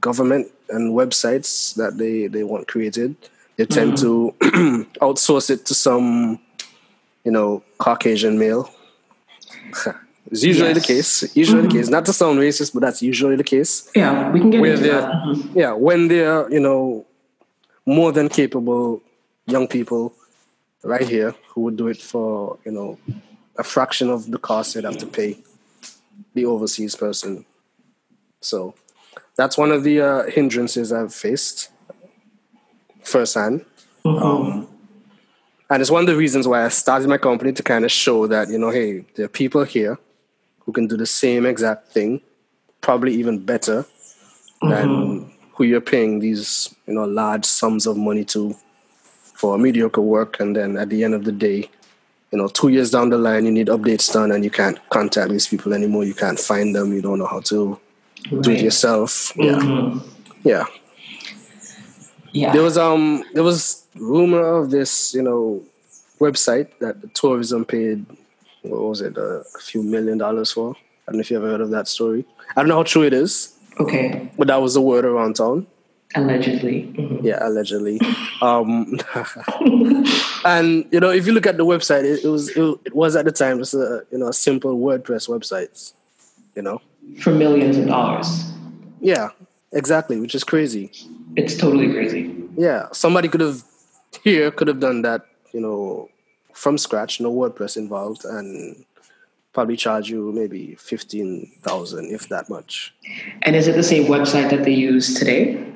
government 0.00 0.48
and 0.70 0.94
websites 0.94 1.74
that 1.76 1.98
they, 1.98 2.26
they 2.26 2.42
want 2.44 2.68
created. 2.68 3.16
They 3.56 3.66
tend 3.66 3.98
to 3.98 4.34
outsource 5.02 5.50
it 5.50 5.66
to 5.66 5.74
some, 5.74 6.38
you 7.24 7.32
know, 7.32 7.62
Caucasian 7.78 8.38
male. 8.38 8.70
it's 10.30 10.42
usually 10.42 10.72
the 10.72 10.80
Yes. 10.80 10.86
case. 11.20 11.36
Usually 11.36 11.62
the 11.62 11.68
case. 11.68 11.88
Not 11.88 12.06
to 12.06 12.12
sound 12.12 12.38
racist, 12.38 12.72
but 12.72 12.80
that's 12.80 13.02
usually 13.02 13.36
the 13.36 13.44
case 13.44 13.90
Yeah, 13.94 14.30
we 14.30 14.40
can 14.40 14.50
get 14.50 14.60
where 14.60 14.72
into 14.74 14.88
that. 14.88 15.10
Mhm. 15.10 15.54
yeah 15.54 15.72
when 15.72 16.08
they're 16.08 16.50
you 16.52 16.60
know 16.60 17.04
more 17.86 18.12
than 18.12 18.28
capable 18.28 19.02
young 19.48 19.66
people 19.66 20.14
right 20.84 21.08
here 21.08 21.34
who 21.48 21.62
would 21.62 21.76
do 21.76 21.88
it 21.88 22.00
for 22.00 22.58
you 22.64 22.72
know 22.72 22.98
a 23.56 23.64
fraction 23.64 24.08
of 24.10 24.30
the 24.30 24.38
cost 24.38 24.74
they'd 24.74 24.84
have 24.84 24.98
to 24.98 25.06
pay 25.06 25.36
the 26.34 26.44
overseas 26.44 26.94
person. 26.94 27.44
So 28.40 28.74
that's 29.36 29.58
one 29.58 29.72
of 29.72 29.82
the 29.82 30.00
uh, 30.00 30.22
hindrances 30.30 30.92
i've 30.92 31.14
faced 31.14 31.70
firsthand. 33.02 33.64
Um, 34.04 34.68
and 35.70 35.80
it's 35.80 35.90
one 35.90 36.02
of 36.02 36.06
the 36.06 36.16
reasons 36.16 36.46
why 36.46 36.64
i 36.64 36.68
started 36.68 37.08
my 37.08 37.18
company 37.18 37.52
to 37.52 37.62
kind 37.62 37.84
of 37.84 37.90
show 37.90 38.26
that 38.26 38.48
you 38.48 38.58
know 38.58 38.70
hey 38.70 39.04
there 39.14 39.26
are 39.26 39.28
people 39.28 39.64
here 39.64 39.98
who 40.60 40.72
can 40.72 40.86
do 40.86 40.96
the 40.96 41.06
same 41.06 41.44
exact 41.44 41.88
thing 41.88 42.20
probably 42.80 43.12
even 43.14 43.44
better 43.44 43.84
than 44.62 45.30
who 45.54 45.64
you're 45.64 45.80
paying 45.80 46.20
these 46.20 46.74
you 46.86 46.94
know 46.94 47.04
large 47.04 47.44
sums 47.44 47.86
of 47.86 47.96
money 47.96 48.24
to 48.24 48.56
for 49.38 49.56
mediocre 49.56 50.00
work, 50.00 50.40
and 50.40 50.56
then 50.56 50.76
at 50.76 50.88
the 50.88 51.04
end 51.04 51.14
of 51.14 51.24
the 51.24 51.30
day, 51.30 51.70
you 52.32 52.38
know, 52.38 52.48
two 52.48 52.68
years 52.68 52.90
down 52.90 53.10
the 53.10 53.18
line, 53.18 53.46
you 53.46 53.52
need 53.52 53.68
updates 53.68 54.12
done, 54.12 54.32
and 54.32 54.42
you 54.42 54.50
can't 54.50 54.78
contact 54.90 55.30
these 55.30 55.46
people 55.46 55.72
anymore. 55.72 56.04
You 56.04 56.14
can't 56.14 56.38
find 56.38 56.74
them. 56.74 56.92
You 56.92 57.00
don't 57.00 57.20
know 57.20 57.26
how 57.26 57.40
to 57.40 57.78
right. 58.32 58.42
do 58.42 58.50
it 58.50 58.60
yourself. 58.60 59.32
Mm-hmm. 59.36 59.98
Yeah, 60.42 60.66
yeah. 60.66 60.66
Yeah. 62.32 62.52
There 62.52 62.62
was 62.62 62.76
um 62.76 63.22
there 63.32 63.44
was 63.44 63.86
rumor 63.94 64.44
of 64.58 64.70
this, 64.70 65.14
you 65.14 65.22
know, 65.22 65.62
website 66.18 66.68
that 66.80 67.00
the 67.00 67.08
tourism 67.08 67.64
paid 67.64 68.04
what 68.62 68.82
was 68.82 69.00
it, 69.00 69.16
a 69.16 69.44
few 69.60 69.82
million 69.82 70.18
dollars 70.18 70.52
for. 70.52 70.74
I 71.06 71.12
don't 71.12 71.18
know 71.18 71.20
if 71.20 71.30
you 71.30 71.36
ever 71.38 71.48
heard 71.48 71.60
of 71.60 71.70
that 71.70 71.88
story. 71.88 72.26
I 72.56 72.60
don't 72.60 72.68
know 72.68 72.76
how 72.76 72.82
true 72.82 73.02
it 73.02 73.14
is. 73.14 73.56
Okay. 73.80 74.30
But 74.36 74.48
that 74.48 74.60
was 74.60 74.74
the 74.74 74.82
word 74.82 75.04
around 75.04 75.36
town. 75.36 75.66
Allegedly. 76.14 76.90
Mm-hmm. 76.96 77.26
Yeah, 77.26 77.38
allegedly. 77.46 78.00
um, 78.40 78.98
and 80.44 80.86
you 80.90 81.00
know, 81.00 81.10
if 81.10 81.26
you 81.26 81.32
look 81.32 81.46
at 81.46 81.58
the 81.58 81.66
website, 81.66 82.04
it, 82.04 82.24
it 82.24 82.28
was 82.28 82.48
it, 82.50 82.78
it, 82.86 82.94
was 82.94 83.14
at 83.14 83.26
the 83.26 83.32
time 83.32 83.58
just 83.58 83.74
a 83.74 84.06
you 84.10 84.18
know 84.18 84.28
a 84.28 84.32
simple 84.32 84.78
WordPress 84.78 85.28
website. 85.28 85.92
You 86.56 86.62
know, 86.62 86.80
for 87.20 87.30
millions 87.30 87.76
of 87.76 87.86
dollars. 87.86 88.50
Yeah, 89.00 89.28
exactly, 89.72 90.18
which 90.18 90.34
is 90.34 90.44
crazy. 90.44 90.90
It's 91.36 91.56
totally 91.56 91.92
crazy. 91.92 92.34
Yeah, 92.56 92.88
somebody 92.92 93.28
could 93.28 93.42
have 93.42 93.62
here 94.24 94.50
could 94.50 94.68
have 94.68 94.80
done 94.80 95.02
that. 95.02 95.26
You 95.52 95.60
know, 95.60 96.08
from 96.54 96.78
scratch, 96.78 97.20
no 97.20 97.32
WordPress 97.32 97.76
involved, 97.76 98.24
and 98.24 98.84
probably 99.52 99.76
charge 99.76 100.08
you 100.08 100.32
maybe 100.32 100.74
fifteen 100.76 101.52
thousand, 101.62 102.06
if 102.12 102.30
that 102.30 102.48
much. 102.48 102.94
And 103.42 103.54
is 103.54 103.68
it 103.68 103.76
the 103.76 103.82
same 103.82 104.04
website 104.06 104.48
that 104.50 104.64
they 104.64 104.72
use 104.72 105.12
today? 105.14 105.74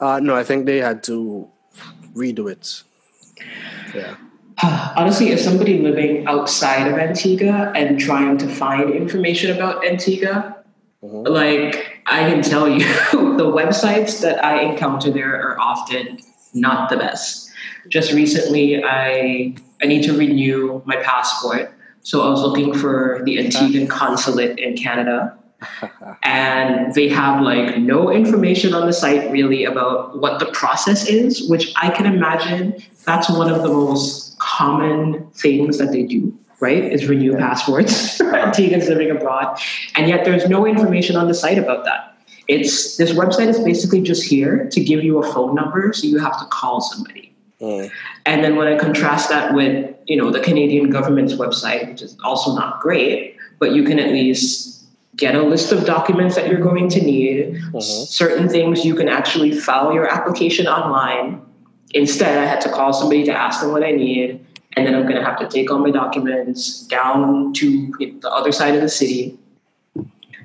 Uh, 0.00 0.20
no, 0.20 0.36
I 0.36 0.44
think 0.44 0.66
they 0.66 0.78
had 0.78 1.02
to 1.04 1.48
redo 2.14 2.50
it. 2.50 2.82
Yeah. 3.94 4.16
Honestly, 4.96 5.32
as 5.32 5.42
somebody 5.42 5.78
living 5.78 6.26
outside 6.26 6.88
of 6.88 6.98
Antigua 6.98 7.72
and 7.76 7.98
trying 7.98 8.38
to 8.38 8.48
find 8.48 8.90
information 8.90 9.54
about 9.54 9.86
Antigua, 9.86 10.64
mm-hmm. 11.02 11.32
like 11.32 12.00
I 12.06 12.28
can 12.28 12.42
tell 12.42 12.68
you, 12.68 12.80
the 13.12 13.44
websites 13.44 14.20
that 14.22 14.44
I 14.44 14.62
encounter 14.62 15.10
there 15.10 15.34
are 15.34 15.60
often 15.60 16.18
not 16.54 16.90
the 16.90 16.96
best. 16.96 17.50
Just 17.88 18.12
recently, 18.12 18.82
I 18.84 19.54
I 19.80 19.86
need 19.86 20.02
to 20.04 20.18
renew 20.18 20.82
my 20.84 20.96
passport, 20.96 21.72
so 22.00 22.22
I 22.22 22.30
was 22.30 22.42
looking 22.42 22.74
for 22.74 23.20
the 23.24 23.36
Antiguan 23.36 23.88
consulate 23.88 24.58
in 24.58 24.76
Canada, 24.76 25.37
and 26.22 26.94
they 26.94 27.08
have 27.08 27.42
like 27.42 27.78
no 27.78 28.10
information 28.10 28.74
on 28.74 28.86
the 28.86 28.92
site 28.92 29.30
really 29.30 29.64
about 29.64 30.20
what 30.20 30.38
the 30.38 30.46
process 30.46 31.08
is, 31.08 31.48
which 31.48 31.72
I 31.76 31.90
can 31.90 32.06
imagine 32.06 32.82
that's 33.04 33.28
one 33.28 33.50
of 33.50 33.62
the 33.62 33.68
most 33.68 34.38
common 34.38 35.26
things 35.32 35.78
that 35.78 35.90
they 35.90 36.04
do, 36.04 36.36
right? 36.60 36.84
Is 36.84 37.06
renew 37.06 37.36
passports 37.36 38.16
for 38.18 38.32
Antiguans 38.32 38.88
living 38.88 39.10
abroad. 39.10 39.58
And 39.96 40.08
yet 40.08 40.24
there's 40.24 40.48
no 40.48 40.66
information 40.66 41.16
on 41.16 41.26
the 41.26 41.34
site 41.34 41.58
about 41.58 41.84
that. 41.84 42.16
It's 42.46 42.96
this 42.96 43.10
website 43.12 43.48
is 43.48 43.58
basically 43.58 44.00
just 44.00 44.24
here 44.24 44.68
to 44.70 44.82
give 44.82 45.02
you 45.02 45.18
a 45.18 45.32
phone 45.32 45.54
number 45.54 45.92
so 45.92 46.06
you 46.06 46.18
have 46.18 46.38
to 46.38 46.46
call 46.46 46.80
somebody. 46.80 47.34
Mm. 47.60 47.90
And 48.24 48.44
then 48.44 48.56
when 48.56 48.68
I 48.68 48.78
contrast 48.78 49.28
that 49.28 49.52
with, 49.52 49.94
you 50.06 50.16
know, 50.16 50.30
the 50.30 50.40
Canadian 50.40 50.88
government's 50.90 51.34
website, 51.34 51.88
which 51.88 52.00
is 52.00 52.16
also 52.24 52.54
not 52.54 52.80
great, 52.80 53.36
but 53.58 53.72
you 53.72 53.84
can 53.84 53.98
at 53.98 54.12
least 54.12 54.77
get 55.18 55.34
a 55.34 55.42
list 55.42 55.72
of 55.72 55.84
documents 55.84 56.36
that 56.36 56.48
you're 56.48 56.60
going 56.60 56.88
to 56.88 57.02
need. 57.02 57.54
Mm-hmm. 57.54 57.80
Certain 57.80 58.48
things 58.48 58.84
you 58.84 58.94
can 58.94 59.08
actually 59.08 59.52
file 59.52 59.92
your 59.92 60.06
application 60.06 60.66
online. 60.66 61.42
Instead, 61.92 62.38
I 62.38 62.46
had 62.46 62.60
to 62.62 62.70
call 62.70 62.92
somebody 62.92 63.24
to 63.24 63.32
ask 63.32 63.60
them 63.60 63.72
what 63.72 63.82
I 63.82 63.90
need, 63.90 64.44
and 64.74 64.86
then 64.86 64.94
I'm 64.94 65.02
going 65.02 65.16
to 65.16 65.24
have 65.24 65.38
to 65.40 65.48
take 65.48 65.70
all 65.70 65.80
my 65.80 65.90
documents 65.90 66.86
down 66.86 67.52
to 67.54 67.92
the 67.98 68.30
other 68.30 68.52
side 68.52 68.74
of 68.74 68.80
the 68.80 68.88
city. 68.88 69.36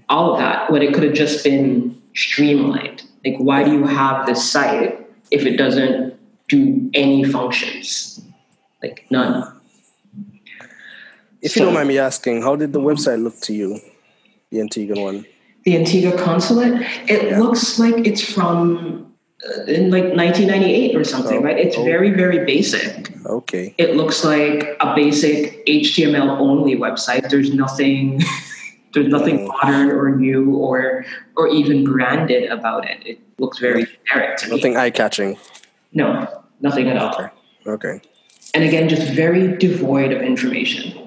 All 0.09 0.33
of 0.33 0.39
that 0.39 0.71
when 0.71 0.81
it 0.81 0.93
could 0.93 1.03
have 1.03 1.13
just 1.13 1.43
been 1.43 2.01
streamlined. 2.15 3.03
Like, 3.23 3.37
why 3.37 3.63
do 3.63 3.71
you 3.71 3.85
have 3.85 4.25
this 4.25 4.51
site 4.51 5.07
if 5.31 5.45
it 5.45 5.55
doesn't 5.55 6.17
do 6.49 6.89
any 6.93 7.23
functions? 7.23 8.21
Like, 8.81 9.05
none. 9.09 9.61
If 11.41 11.51
so, 11.51 11.59
you 11.59 11.65
don't 11.67 11.73
mind 11.75 11.89
me 11.89 11.99
asking, 11.99 12.41
how 12.41 12.55
did 12.55 12.73
the 12.73 12.81
website 12.81 13.21
look 13.21 13.39
to 13.41 13.53
you? 13.53 13.79
The 14.53 14.61
Antigua 14.61 15.01
one? 15.01 15.25
The 15.65 15.77
Antigua 15.77 16.17
consulate. 16.17 16.81
It 17.09 17.23
yeah. 17.23 17.39
looks 17.39 17.79
like 17.79 18.05
it's 18.05 18.21
from 18.21 19.11
uh, 19.45 19.63
in 19.63 19.89
like 19.89 20.13
1998 20.13 20.95
or 20.95 21.03
something, 21.03 21.39
oh, 21.39 21.41
right? 21.41 21.57
It's 21.57 21.75
oh. 21.75 21.83
very 21.83 22.11
very 22.11 22.45
basic. 22.45 23.11
Okay. 23.25 23.73
It 23.77 23.95
looks 23.95 24.23
like 24.23 24.77
a 24.79 24.93
basic 24.95 25.65
HTML 25.65 26.39
only 26.39 26.75
website. 26.75 27.29
There's 27.29 27.53
nothing. 27.53 28.21
there's 28.93 29.07
nothing 29.07 29.39
oh. 29.39 29.47
modern 29.47 29.89
or 29.89 30.15
new 30.15 30.55
or 30.55 31.05
or 31.35 31.47
even 31.47 31.83
branded 31.83 32.49
about 32.51 32.87
it. 32.87 33.05
It 33.05 33.19
looks 33.39 33.57
very 33.57 33.87
generic 34.05 34.37
to 34.37 34.49
nothing 34.49 34.77
eye 34.77 34.91
catching. 34.91 35.37
No, 35.93 36.27
nothing 36.61 36.87
at 36.89 36.97
all. 36.97 37.15
Okay. 37.15 37.29
Okay. 37.65 38.01
And 38.53 38.63
again, 38.63 38.87
just 38.87 39.13
very 39.13 39.57
devoid 39.57 40.11
of 40.11 40.21
information. 40.21 41.02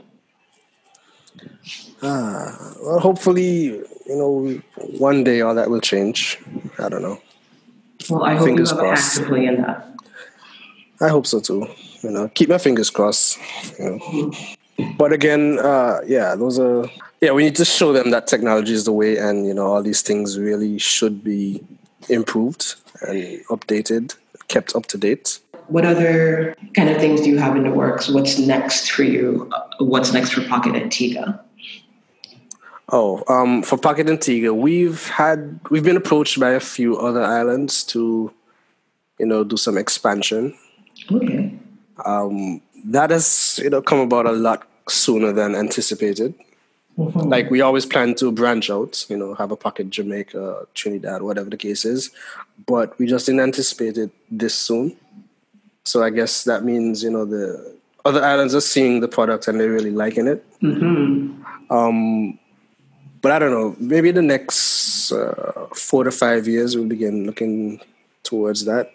Ah, 2.02 2.74
well, 2.82 3.00
hopefully, 3.00 3.64
you 4.06 4.16
know, 4.16 4.60
one 4.98 5.24
day 5.24 5.40
all 5.40 5.54
that 5.54 5.70
will 5.70 5.80
change. 5.80 6.38
I 6.78 6.88
don't 6.88 7.02
know. 7.02 7.20
Well, 8.10 8.24
I 8.24 8.34
hope 8.34 8.46
fingers 8.46 8.70
you 8.70 8.76
have 8.76 8.86
crossed. 8.86 9.18
actively 9.18 9.46
in 9.46 9.62
that. 9.62 9.86
I 11.00 11.08
hope 11.08 11.26
so 11.26 11.40
too. 11.40 11.66
You 12.02 12.10
know, 12.10 12.28
keep 12.28 12.48
my 12.48 12.58
fingers 12.58 12.90
crossed. 12.90 13.38
You 13.78 13.98
know. 13.98 14.32
But 14.98 15.12
again, 15.12 15.58
uh, 15.58 16.00
yeah, 16.06 16.34
those 16.34 16.58
are 16.58 16.88
yeah. 17.20 17.32
We 17.32 17.44
need 17.44 17.56
to 17.56 17.64
show 17.64 17.92
them 17.92 18.10
that 18.10 18.26
technology 18.26 18.72
is 18.72 18.84
the 18.84 18.92
way, 18.92 19.16
and 19.16 19.46
you 19.46 19.54
know, 19.54 19.66
all 19.66 19.82
these 19.82 20.02
things 20.02 20.38
really 20.38 20.78
should 20.78 21.24
be 21.24 21.62
improved 22.08 22.74
and 23.02 23.42
updated, 23.46 24.14
kept 24.48 24.76
up 24.76 24.86
to 24.86 24.98
date. 24.98 25.40
What 25.68 25.84
other 25.84 26.54
kind 26.74 26.90
of 26.90 26.98
things 26.98 27.22
do 27.22 27.30
you 27.30 27.38
have 27.38 27.56
in 27.56 27.64
the 27.64 27.70
works? 27.70 28.08
What's 28.08 28.38
next 28.38 28.90
for 28.92 29.02
you? 29.02 29.50
What's 29.80 30.12
next 30.12 30.32
for 30.32 30.42
Pocket 30.42 30.76
Antigua? 30.76 31.42
Oh, 32.90 33.24
um, 33.26 33.62
for 33.62 33.76
Pocket 33.76 34.08
Antigua, 34.08 34.54
we've 34.54 35.08
had 35.08 35.58
we've 35.70 35.82
been 35.82 35.96
approached 35.96 36.38
by 36.38 36.50
a 36.50 36.60
few 36.60 36.96
other 36.96 37.22
islands 37.22 37.82
to, 37.84 38.32
you 39.18 39.26
know, 39.26 39.42
do 39.42 39.56
some 39.56 39.76
expansion. 39.76 40.56
Okay. 41.10 41.52
Um, 42.04 42.62
that 42.84 43.10
has 43.10 43.58
you 43.62 43.70
know 43.70 43.82
come 43.82 43.98
about 43.98 44.26
a 44.26 44.32
lot 44.32 44.68
sooner 44.88 45.32
than 45.32 45.56
anticipated. 45.56 46.34
Mm-hmm. 46.96 47.28
Like 47.28 47.50
we 47.50 47.60
always 47.60 47.84
plan 47.84 48.14
to 48.16 48.30
branch 48.30 48.70
out, 48.70 49.04
you 49.10 49.16
know, 49.16 49.34
have 49.34 49.50
a 49.50 49.56
pocket 49.56 49.90
Jamaica, 49.90 50.66
Trinidad, 50.74 51.22
whatever 51.22 51.50
the 51.50 51.56
case 51.56 51.84
is, 51.84 52.10
but 52.66 52.98
we 52.98 53.06
just 53.06 53.26
didn't 53.26 53.40
anticipate 53.40 53.98
it 53.98 54.10
this 54.30 54.54
soon. 54.54 54.96
So 55.84 56.02
I 56.02 56.10
guess 56.10 56.44
that 56.44 56.64
means 56.64 57.02
you 57.02 57.10
know 57.10 57.24
the 57.24 57.76
other 58.04 58.22
islands 58.22 58.54
are 58.54 58.60
seeing 58.60 59.00
the 59.00 59.08
product 59.08 59.48
and 59.48 59.58
they're 59.58 59.72
really 59.72 59.90
liking 59.90 60.28
it. 60.28 60.44
Mm-hmm. 60.60 61.72
Um, 61.72 62.38
but 63.26 63.32
I 63.32 63.40
don't 63.40 63.50
know. 63.50 63.74
Maybe 63.80 64.12
the 64.12 64.22
next 64.22 65.10
uh, 65.10 65.66
four 65.74 66.04
to 66.04 66.12
five 66.12 66.46
years, 66.46 66.76
we'll 66.76 66.86
begin 66.86 67.26
looking 67.26 67.80
towards 68.22 68.66
that. 68.66 68.92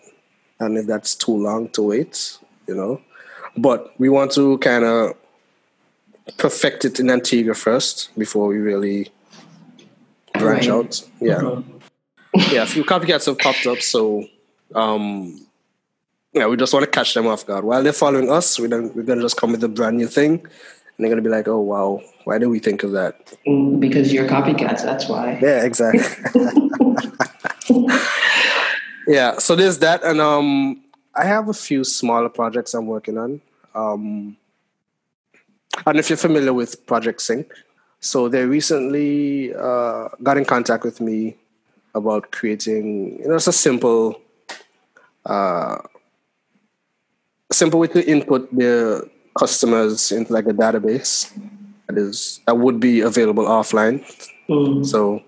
And 0.58 0.78
if 0.78 0.88
that's 0.88 1.16
too 1.16 1.36
long 1.36 1.68
to 1.72 1.82
wait, 1.82 2.38
you 2.66 2.74
know. 2.74 3.02
But 3.58 3.94
we 4.00 4.08
want 4.08 4.32
to 4.36 4.58
kind 4.60 4.86
of 4.86 5.16
perfect 6.38 6.86
it 6.86 7.02
in 7.02 7.10
Antigua 7.10 7.54
first 7.54 8.18
before 8.18 8.48
we 8.48 8.56
really 8.60 9.10
branch 10.40 10.68
right. 10.68 10.76
out. 10.78 11.04
Yeah. 11.20 11.40
Mm-hmm. 11.40 12.54
yeah, 12.56 12.64
a 12.64 12.66
few 12.66 12.86
copycats 12.86 13.26
have 13.26 13.38
popped 13.38 13.68
up, 13.68 13.82
so 13.82 14.26
um, 14.74 15.46
yeah, 16.32 16.48
we 16.48 16.56
just 16.56 16.72
want 16.72 16.86
to 16.86 16.90
catch 16.90 17.14
them 17.16 17.28
off 17.28 17.46
guard. 17.46 17.66
While 17.66 17.84
they're 17.84 17.92
following 17.92 18.32
us, 18.32 18.58
we 18.58 18.70
don't, 18.70 18.96
we're 18.96 19.04
gonna 19.04 19.24
just 19.24 19.36
come 19.36 19.52
with 19.52 19.64
a 19.66 19.68
brand 19.68 19.98
new 19.98 20.08
thing 20.08 20.48
and 20.98 21.06
they're 21.06 21.10
gonna 21.10 21.22
be 21.22 21.30
like, 21.30 21.48
"Oh 21.48 21.62
wow, 21.62 22.02
why 22.26 22.38
did 22.38 22.48
we 22.48 22.60
think 22.60 22.84
of 22.84 22.92
that?" 22.92 23.34
Mm, 23.48 23.80
because 23.80 24.14
you're 24.14 24.28
copycats. 24.28 24.84
That's 24.84 25.08
why. 25.08 25.40
Yeah, 25.42 25.64
exactly. 25.64 26.04
yeah, 29.08 29.38
so 29.38 29.56
there's 29.56 29.80
that, 29.80 30.04
and 30.04 30.22
um, 30.22 30.82
I 31.16 31.26
have 31.26 31.50
a 31.50 31.54
few 31.54 31.84
smaller 31.84 32.30
projects 32.30 32.74
I'm 32.74 32.88
working 32.88 33.18
on. 33.18 33.42
Um, 33.74 34.38
and 35.86 36.00
if 36.00 36.10
you're 36.10 36.18
familiar 36.18 36.54
with 36.54 36.86
Project 36.86 37.22
Sync, 37.22 37.52
so 38.00 38.28
they 38.28 38.46
recently 38.46 39.54
uh, 39.54 40.10
got 40.24 40.38
in 40.38 40.46
contact 40.46 40.84
with 40.84 41.00
me 41.00 41.38
about 41.94 42.32
creating, 42.32 43.20
you 43.20 43.28
know, 43.28 43.36
it's 43.36 43.48
a 43.48 43.54
simple, 43.54 44.20
uh, 45.26 45.78
simple 47.52 47.80
way 47.80 47.88
to 47.88 48.06
input 48.10 48.54
the 48.56 49.10
customers 49.38 50.12
into 50.12 50.34
like 50.34 50.46
a 50.46 50.54
database 50.54 51.32
that 51.88 51.98
is 51.98 52.40
that 52.46 52.58
would 52.58 52.80
be 52.80 53.02
available 53.02 53.46
offline. 53.46 54.04
Mm. 54.50 54.86
So 54.86 55.22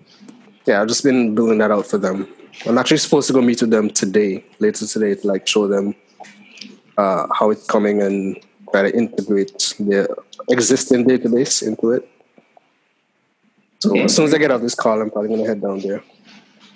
yeah, 0.66 0.80
I've 0.80 0.88
just 0.88 1.04
been 1.04 1.34
building 1.34 1.58
that 1.58 1.70
out 1.70 1.86
for 1.86 1.98
them. 1.98 2.28
I'm 2.66 2.78
actually 2.78 2.98
supposed 2.98 3.26
to 3.28 3.32
go 3.32 3.42
meet 3.42 3.60
with 3.60 3.70
them 3.70 3.90
today, 3.90 4.44
later 4.60 4.86
today, 4.86 5.14
to 5.14 5.26
like 5.26 5.46
show 5.46 5.66
them 5.66 5.94
uh, 6.96 7.26
how 7.38 7.50
it's 7.50 7.66
coming 7.66 8.00
and 8.00 8.38
try 8.70 8.82
to 8.82 8.96
integrate 8.96 9.74
the 9.80 10.08
existing 10.50 11.04
database 11.04 11.66
into 11.66 11.90
it. 11.92 12.08
So 13.80 13.90
Okay. 13.90 14.04
as 14.04 14.14
soon 14.14 14.26
as 14.26 14.34
I 14.34 14.38
get 14.38 14.50
off 14.50 14.60
this 14.62 14.74
call, 14.74 15.00
I'm 15.02 15.10
probably 15.10 15.30
gonna 15.36 15.46
head 15.48 15.60
down 15.60 15.80
there. 15.80 16.02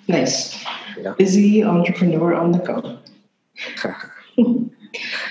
Nice. 0.08 0.62
Yeah. 1.00 1.14
Busy 1.16 1.62
entrepreneur 1.62 2.34
on 2.34 2.52
the 2.52 2.58
go. 2.58 2.98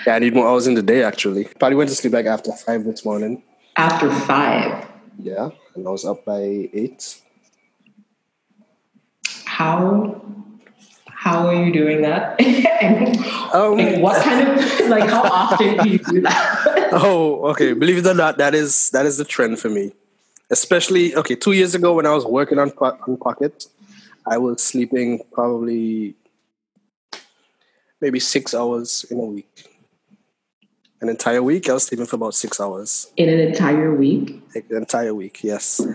Yeah, 0.06 0.15
I 0.15 0.20
need 0.20 0.34
more 0.34 0.48
hours 0.48 0.67
in 0.67 0.76
the 0.76 0.82
day 0.84 1.04
actually. 1.04 1.46
Probably 1.60 1.76
went 1.76 1.89
to 1.89 1.96
sleep 1.96 2.13
like 2.13 2.26
after 2.26 2.52
five 2.54 2.84
this 2.84 3.04
morning. 3.06 3.43
After 3.76 4.10
five, 4.12 4.88
Yeah, 5.20 5.50
and 5.76 5.88
I 5.88 5.91
was 5.91 6.06
up 6.06 6.26
by 6.26 6.41
eight. 6.74 7.22
how 9.46 10.22
how 11.06 11.48
are 11.48 11.54
you 11.65 11.74
doing 11.74 12.02
that? 12.04 12.39
and 12.82 13.17
Um, 13.54 13.78
like, 13.78 14.00
what 14.02 14.24
kind 14.24 14.48
of 14.50 14.88
like 14.89 15.10
how 15.10 15.24
often 15.24 15.78
do 15.84 15.89
you 15.89 16.00
do 16.00 16.22
that? 16.22 16.63
Oh, 16.93 17.43
okay. 17.52 17.74
Believe 17.74 17.98
it 17.98 18.06
or 18.08 18.13
not, 18.13 18.38
that 18.38 18.56
is 18.56 18.91
that 18.91 19.06
is 19.06 19.17
the 19.17 19.26
trend 19.26 19.60
for 19.60 19.67
me. 19.70 19.91
Especially 20.50 21.13
okay, 21.15 21.36
two 21.36 21.52
years 21.52 21.76
ago 21.76 21.93
when 21.93 22.06
I 22.06 22.13
was 22.13 22.26
working 22.26 22.60
on, 22.60 22.70
on 22.80 23.17
Pocket, 23.17 23.65
I 24.26 24.38
was 24.38 24.63
sleeping 24.63 25.20
probably 25.34 26.15
maybe 28.01 28.19
six 28.19 28.53
hours 28.53 29.05
in 29.10 29.19
a 29.19 29.23
week. 29.25 29.67
An 30.99 31.10
entire 31.10 31.43
week, 31.43 31.69
I 31.69 31.73
was 31.73 31.83
sleeping 31.83 32.07
for 32.07 32.15
about 32.15 32.33
six 32.33 32.60
hours. 32.60 33.12
In 33.17 33.29
an 33.29 33.39
entire 33.39 33.93
week? 33.93 34.41
Like 34.55 34.67
the 34.67 34.77
entire 34.77 35.13
week, 35.13 35.43
yes. 35.43 35.86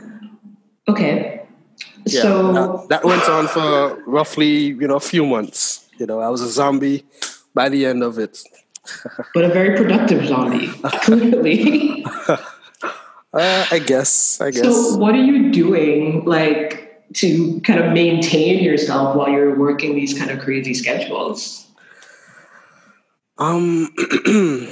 Okay. 0.88 1.42
Yeah, 2.06 2.22
so 2.22 2.52
that, 2.52 2.88
that 2.88 3.04
went 3.04 3.22
on 3.28 3.48
for 3.48 4.02
roughly, 4.06 4.66
you 4.66 4.86
know, 4.86 4.96
a 4.96 5.00
few 5.00 5.26
months. 5.26 5.88
You 5.98 6.06
know, 6.06 6.20
I 6.20 6.28
was 6.28 6.40
a 6.40 6.48
zombie 6.48 7.04
by 7.54 7.68
the 7.68 7.86
end 7.86 8.02
of 8.02 8.18
it. 8.18 8.42
but 9.34 9.44
a 9.44 9.48
very 9.48 9.76
productive 9.76 10.26
zombie, 10.26 10.68
clearly. 11.02 12.04
Uh, 13.34 13.64
I 13.70 13.78
guess. 13.78 14.40
I 14.42 14.50
guess. 14.50 14.62
So, 14.62 14.98
what 14.98 15.14
are 15.14 15.22
you 15.22 15.50
doing, 15.50 16.24
like, 16.26 17.02
to 17.14 17.60
kind 17.62 17.80
of 17.80 17.92
maintain 17.92 18.62
yourself 18.62 19.16
while 19.16 19.30
you're 19.30 19.58
working 19.58 19.94
these 19.94 20.18
kind 20.18 20.30
of 20.30 20.40
crazy 20.40 20.74
schedules? 20.74 21.66
Um, 23.42 23.92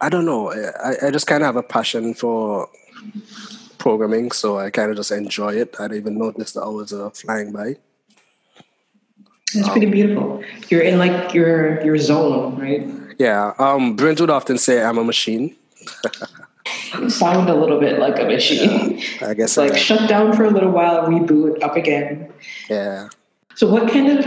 I 0.00 0.08
don't 0.08 0.24
know. 0.24 0.52
I, 0.52 1.08
I 1.08 1.10
just 1.10 1.26
kind 1.26 1.42
of 1.42 1.46
have 1.46 1.56
a 1.56 1.62
passion 1.62 2.14
for 2.14 2.68
programming, 3.78 4.30
so 4.30 4.58
I 4.58 4.70
kind 4.70 4.90
of 4.90 4.96
just 4.96 5.10
enjoy 5.10 5.54
it. 5.54 5.74
I 5.80 5.88
don't 5.88 5.96
even 5.96 6.18
notice 6.18 6.52
the 6.52 6.62
hours 6.62 6.92
are 6.92 7.10
flying 7.10 7.50
by. 7.50 7.76
That's 9.52 9.68
pretty 9.70 9.86
beautiful. 9.90 10.42
You're 10.68 10.82
in 10.82 10.98
like 10.98 11.34
your 11.34 11.84
your 11.84 11.98
zone, 11.98 12.56
right? 12.58 12.88
Yeah. 13.18 13.54
Um, 13.58 13.96
Brent 13.96 14.20
would 14.20 14.30
often 14.30 14.56
say 14.56 14.82
I'm 14.82 14.98
a 14.98 15.04
machine. 15.04 15.56
You 17.00 17.10
sound 17.10 17.50
a 17.50 17.54
little 17.54 17.80
bit 17.80 17.98
like 17.98 18.20
a 18.20 18.24
machine. 18.24 19.02
I 19.20 19.34
guess. 19.34 19.56
Like 19.56 19.72
I- 19.72 19.76
shut 19.76 20.08
down 20.08 20.32
for 20.32 20.44
a 20.44 20.50
little 20.50 20.70
while, 20.70 21.08
reboot, 21.08 21.60
up 21.62 21.74
again. 21.76 22.32
yeah. 22.70 23.08
So, 23.56 23.68
what 23.68 23.90
kind 23.90 24.08
of 24.08 24.24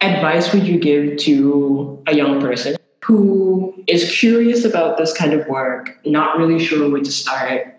advice 0.00 0.52
would 0.52 0.66
you 0.66 0.78
give 0.78 1.18
to 1.18 2.02
a 2.08 2.16
young 2.16 2.40
person 2.40 2.76
who 3.04 3.74
is 3.86 4.10
curious 4.18 4.64
about 4.64 4.96
this 4.96 5.12
kind 5.12 5.32
of 5.34 5.46
work, 5.46 5.98
not 6.06 6.38
really 6.38 6.58
sure 6.64 6.88
where 6.90 7.02
to 7.02 7.12
start? 7.12 7.78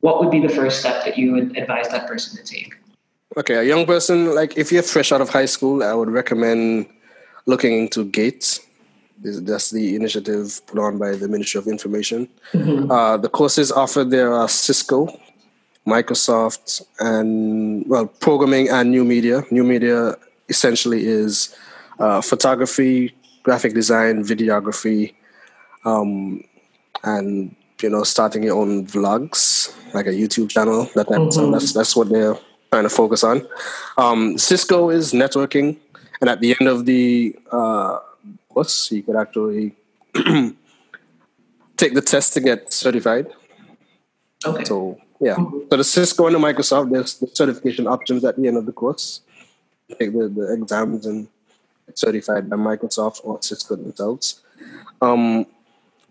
What 0.00 0.20
would 0.20 0.30
be 0.30 0.40
the 0.40 0.48
first 0.48 0.78
step 0.80 1.04
that 1.04 1.18
you 1.18 1.32
would 1.32 1.56
advise 1.56 1.88
that 1.88 2.06
person 2.06 2.36
to 2.38 2.44
take? 2.44 2.74
Okay, 3.36 3.54
a 3.56 3.62
young 3.64 3.84
person, 3.86 4.34
like 4.34 4.56
if 4.56 4.70
you're 4.70 4.84
fresh 4.84 5.10
out 5.10 5.20
of 5.20 5.28
high 5.30 5.46
school, 5.46 5.82
I 5.82 5.92
would 5.94 6.08
recommend 6.10 6.86
looking 7.46 7.72
into 7.76 8.04
GATE. 8.04 8.60
This- 9.18 9.40
That's 9.40 9.70
the 9.70 9.96
initiative 9.96 10.60
put 10.68 10.78
on 10.78 10.98
by 10.98 11.16
the 11.16 11.26
Ministry 11.28 11.58
of 11.58 11.66
Information. 11.66 12.28
Uh, 12.54 13.16
the 13.16 13.28
courses 13.28 13.72
offered 13.72 14.10
there 14.10 14.32
are 14.32 14.48
Cisco, 14.48 15.08
Microsoft, 15.86 16.82
and 17.00 17.84
well, 17.88 18.06
programming 18.06 18.68
and 18.68 18.90
new 18.92 19.04
media. 19.04 19.42
New 19.50 19.64
media 19.64 20.14
essentially 20.48 21.04
is 21.06 21.54
uh, 21.98 22.20
photography, 22.20 23.12
graphic 23.46 23.74
design, 23.74 24.24
videography, 24.24 25.14
um, 25.84 26.42
and 27.04 27.54
you 27.80 27.88
know, 27.88 28.02
starting 28.02 28.42
your 28.42 28.56
own 28.56 28.86
vlogs, 28.86 29.72
like 29.94 30.06
a 30.06 30.16
YouTube 30.20 30.50
channel. 30.50 30.90
That 30.96 31.08
type 31.08 31.20
of 31.20 31.32
stuff. 31.32 31.52
That's 31.52 31.72
that's 31.72 31.94
what 31.94 32.08
they're 32.08 32.36
trying 32.72 32.82
to 32.82 32.90
focus 32.90 33.22
on. 33.22 33.46
Um, 33.96 34.36
Cisco 34.36 34.90
is 34.90 35.12
networking, 35.12 35.78
and 36.20 36.28
at 36.28 36.40
the 36.40 36.56
end 36.58 36.68
of 36.68 36.86
the 36.86 37.36
uh, 37.52 38.00
course, 38.48 38.90
you 38.90 39.04
could 39.04 39.14
actually 39.14 39.76
take 41.76 41.94
the 41.94 42.02
test 42.02 42.34
to 42.34 42.40
get 42.40 42.72
certified. 42.72 43.28
Okay. 44.44 44.64
So 44.64 44.98
yeah, 45.20 45.36
so 45.36 45.76
the 45.76 45.84
Cisco 45.84 46.26
and 46.26 46.34
the 46.34 46.40
Microsoft, 46.40 46.90
there's 46.90 47.14
the 47.14 47.28
certification 47.32 47.86
options 47.86 48.24
at 48.24 48.36
the 48.36 48.48
end 48.48 48.56
of 48.56 48.66
the 48.66 48.72
course. 48.72 49.20
Take 50.00 50.12
the, 50.18 50.26
the 50.26 50.52
exams 50.52 51.06
and 51.06 51.28
certified 51.94 52.48
by 52.48 52.56
Microsoft 52.56 53.20
or 53.24 53.40
Cisco 53.42 53.76
themselves. 53.76 54.42
Um, 55.00 55.46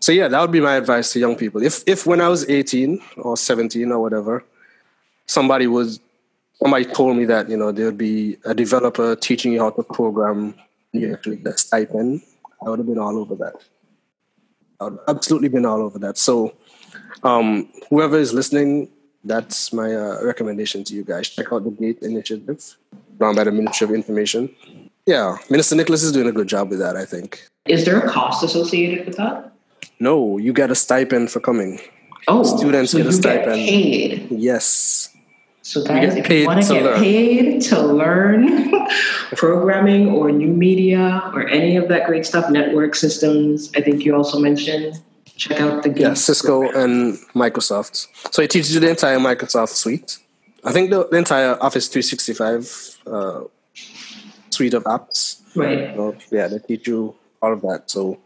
so 0.00 0.12
yeah, 0.12 0.28
that 0.28 0.40
would 0.40 0.52
be 0.52 0.60
my 0.60 0.76
advice 0.76 1.12
to 1.12 1.18
young 1.18 1.36
people. 1.36 1.62
If 1.62 1.82
if 1.86 2.06
when 2.06 2.20
I 2.20 2.28
was 2.28 2.48
18 2.48 3.00
or 3.18 3.36
17 3.36 3.90
or 3.90 4.00
whatever, 4.00 4.44
somebody 5.26 5.66
was 5.66 6.00
somebody 6.62 6.84
told 6.84 7.16
me 7.16 7.24
that 7.26 7.48
you 7.48 7.56
know 7.56 7.72
there 7.72 7.86
would 7.86 7.98
be 7.98 8.36
a 8.44 8.54
developer 8.54 9.16
teaching 9.16 9.52
you 9.52 9.60
how 9.60 9.70
to 9.70 9.82
program, 9.82 10.54
you 10.92 11.12
actually 11.12 11.42
a 11.44 11.56
stipend, 11.56 12.22
I 12.64 12.70
would 12.70 12.78
have 12.78 12.86
been 12.86 12.98
all 12.98 13.18
over 13.18 13.34
that. 13.36 13.54
I 14.80 14.84
would 14.84 14.98
absolutely 15.08 15.48
been 15.48 15.66
all 15.66 15.80
over 15.82 15.98
that. 16.00 16.18
So 16.18 16.54
um, 17.22 17.70
whoever 17.88 18.18
is 18.18 18.32
listening, 18.32 18.88
that's 19.24 19.72
my 19.72 19.94
uh, 19.94 20.22
recommendation 20.22 20.84
to 20.84 20.94
you 20.94 21.04
guys. 21.04 21.28
Check 21.28 21.52
out 21.52 21.64
the 21.64 21.70
GATE 21.70 22.02
initiative 22.02 22.76
run 23.18 23.34
by 23.34 23.44
the 23.44 23.52
Ministry 23.52 23.86
of 23.86 23.94
Information. 23.94 24.54
Yeah, 25.06 25.36
Minister 25.50 25.76
Nicholas 25.76 26.02
is 26.02 26.12
doing 26.12 26.26
a 26.26 26.32
good 26.32 26.48
job 26.48 26.68
with 26.70 26.80
that, 26.80 26.96
I 26.96 27.04
think. 27.04 27.46
Is 27.66 27.84
there 27.84 27.98
a 28.00 28.08
cost 28.10 28.42
associated 28.42 29.06
with 29.06 29.16
that? 29.16 29.52
No, 30.00 30.36
you 30.38 30.52
get 30.52 30.70
a 30.70 30.74
stipend 30.74 31.30
for 31.30 31.40
coming. 31.40 31.80
Oh, 32.28 32.42
Students 32.42 32.90
so 32.92 32.98
get 32.98 33.06
a 33.06 33.10
you 33.10 33.16
stipend. 33.16 33.56
Get 33.56 33.68
paid. 33.68 34.26
Yes. 34.32 35.10
So 35.62 35.84
guys, 35.84 36.14
if 36.16 36.28
you 36.30 36.46
want 36.46 36.62
to 36.62 36.68
to 36.68 36.74
get 36.74 36.84
learn. 36.84 36.98
paid 37.00 37.60
to 37.62 37.80
learn 37.82 38.72
programming 39.36 40.08
or 40.10 40.30
new 40.30 40.48
media 40.48 41.22
or 41.34 41.46
any 41.48 41.76
of 41.76 41.88
that 41.88 42.06
great 42.06 42.24
stuff, 42.26 42.50
network 42.50 42.94
systems, 42.94 43.70
I 43.76 43.80
think 43.80 44.04
you 44.04 44.14
also 44.14 44.38
mentioned, 44.38 45.00
check 45.36 45.60
out 45.60 45.82
the 45.82 45.90
Yeah, 45.90 46.14
Cisco 46.14 46.60
program. 46.62 46.82
and 46.82 47.18
Microsoft. 47.34 48.06
So 48.32 48.42
it 48.42 48.50
teaches 48.50 48.74
you 48.74 48.80
the 48.80 48.90
entire 48.90 49.18
Microsoft 49.18 49.70
suite. 49.70 50.18
I 50.64 50.72
think 50.72 50.90
the, 50.90 51.06
the 51.08 51.16
entire 51.16 51.60
Office 51.62 51.88
365 51.88 52.98
uh, 53.06 53.40
suite 54.56 54.74
of 54.74 54.84
apps. 54.84 55.40
Right. 55.54 55.94
Know, 55.96 56.16
yeah, 56.30 56.48
they 56.48 56.58
teach 56.58 56.86
you 56.88 57.14
all 57.42 57.52
of 57.52 57.60
that. 57.62 57.90
So 57.90 58.18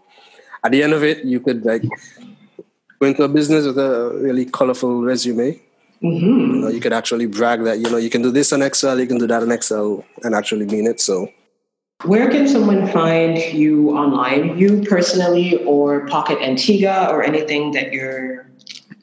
at 0.65 0.73
the 0.73 0.83
end 0.83 0.93
of 0.93 1.03
it, 1.05 1.25
you 1.25 1.41
could 1.41 1.65
like 1.65 1.83
go 3.01 3.07
into 3.07 3.23
a 3.25 3.29
business 3.29 3.67
with 3.67 3.79
a 3.79 4.13
really 4.27 4.47
colorful 4.47 5.03
resume. 5.03 5.61
hmm 6.01 6.55
You 6.55 6.61
know, 6.63 6.69
you 6.77 6.81
could 6.81 6.93
actually 7.01 7.27
brag 7.27 7.65
that 7.65 7.79
you 7.79 7.89
know 7.91 8.01
you 8.07 8.11
can 8.11 8.23
do 8.23 8.31
this 8.31 8.53
on 8.53 8.63
Excel, 8.63 9.01
you 9.01 9.07
can 9.07 9.19
do 9.19 9.27
that 9.27 9.43
on 9.43 9.51
Excel, 9.53 10.05
and 10.23 10.35
actually 10.35 10.67
mean 10.67 10.87
it. 10.87 11.01
So 11.01 11.29
Where 12.05 12.31
can 12.31 12.49
someone 12.49 12.87
find 12.89 13.37
you 13.53 13.91
online? 14.03 14.57
You 14.57 14.83
personally, 14.89 15.63
or 15.65 16.07
Pocket 16.07 16.39
Antigua, 16.41 17.09
or 17.13 17.23
anything 17.23 17.73
that 17.77 17.93
you're, 17.93 18.49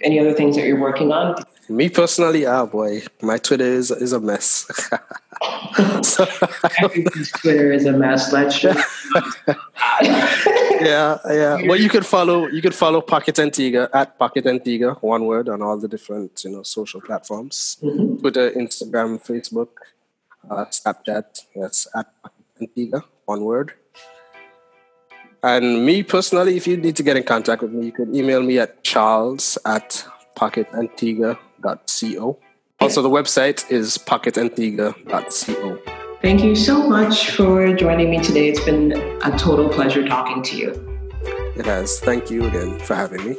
any 0.01 0.17
other 0.19 0.33
things 0.33 0.55
that 0.57 0.65
you're 0.65 0.81
working 0.89 1.11
on? 1.11 1.35
me 1.69 1.89
personally, 1.89 2.45
ah 2.45 2.65
boy, 2.65 3.03
my 3.21 3.37
Twitter 3.37 3.65
is 3.65 3.91
is 3.91 4.13
a 4.13 4.19
mess. 4.19 4.65
so, 6.01 6.25
Everybody's 6.81 7.31
Twitter 7.31 7.71
is 7.71 7.85
a 7.85 7.93
mess. 7.93 8.33
Let's 8.33 8.59
just. 8.59 8.83
yeah, 10.81 11.17
yeah. 11.29 11.61
Well, 11.67 11.79
you 11.79 11.89
could 11.89 12.05
follow 12.05 12.47
you 12.47 12.61
could 12.61 12.75
follow 12.75 13.01
Pocket 13.01 13.39
Antigua 13.39 13.89
at 13.93 14.17
Pocket 14.17 14.45
Antigua, 14.45 14.93
one 15.01 15.25
word, 15.25 15.49
on 15.49 15.61
all 15.61 15.77
the 15.77 15.87
different 15.87 16.43
you 16.43 16.51
know 16.51 16.63
social 16.63 17.01
platforms: 17.01 17.77
Mhm. 17.81 18.19
Twitter, 18.19 18.51
Instagram, 18.51 19.19
Facebook, 19.23 19.69
uh, 20.49 20.65
Snapchat. 20.65 21.45
Yes, 21.55 21.87
at 21.95 22.07
Pocket 22.21 22.45
Antigua, 22.61 23.03
one 23.25 23.43
word. 23.43 23.73
And 25.43 25.85
me 25.85 26.03
personally, 26.03 26.57
if 26.57 26.67
you 26.67 26.77
need 26.77 26.95
to 26.95 27.03
get 27.03 27.15
in 27.15 27.23
contact 27.23 27.61
with 27.61 27.71
me, 27.71 27.85
you 27.85 27.91
could 27.91 28.15
email 28.15 28.41
me 28.41 28.57
at 28.59 28.83
charles 28.83 29.57
at 29.65 30.03
pocketantigua.co. 30.35 32.39
Also, 32.79 33.01
the 33.01 33.09
website 33.09 33.69
is 33.71 33.97
pocketantigua.co. 33.97 35.79
Thank 36.21 36.43
you 36.43 36.55
so 36.55 36.87
much 36.87 37.31
for 37.31 37.73
joining 37.73 38.11
me 38.11 38.21
today. 38.21 38.49
It's 38.49 38.63
been 38.63 38.91
a 39.23 39.37
total 39.37 39.69
pleasure 39.69 40.07
talking 40.07 40.43
to 40.43 40.57
you. 40.57 40.99
It 41.55 41.65
has. 41.65 41.99
Thank 41.99 42.29
you 42.29 42.45
again 42.45 42.77
for 42.79 42.95
having 42.95 43.25
me. 43.27 43.37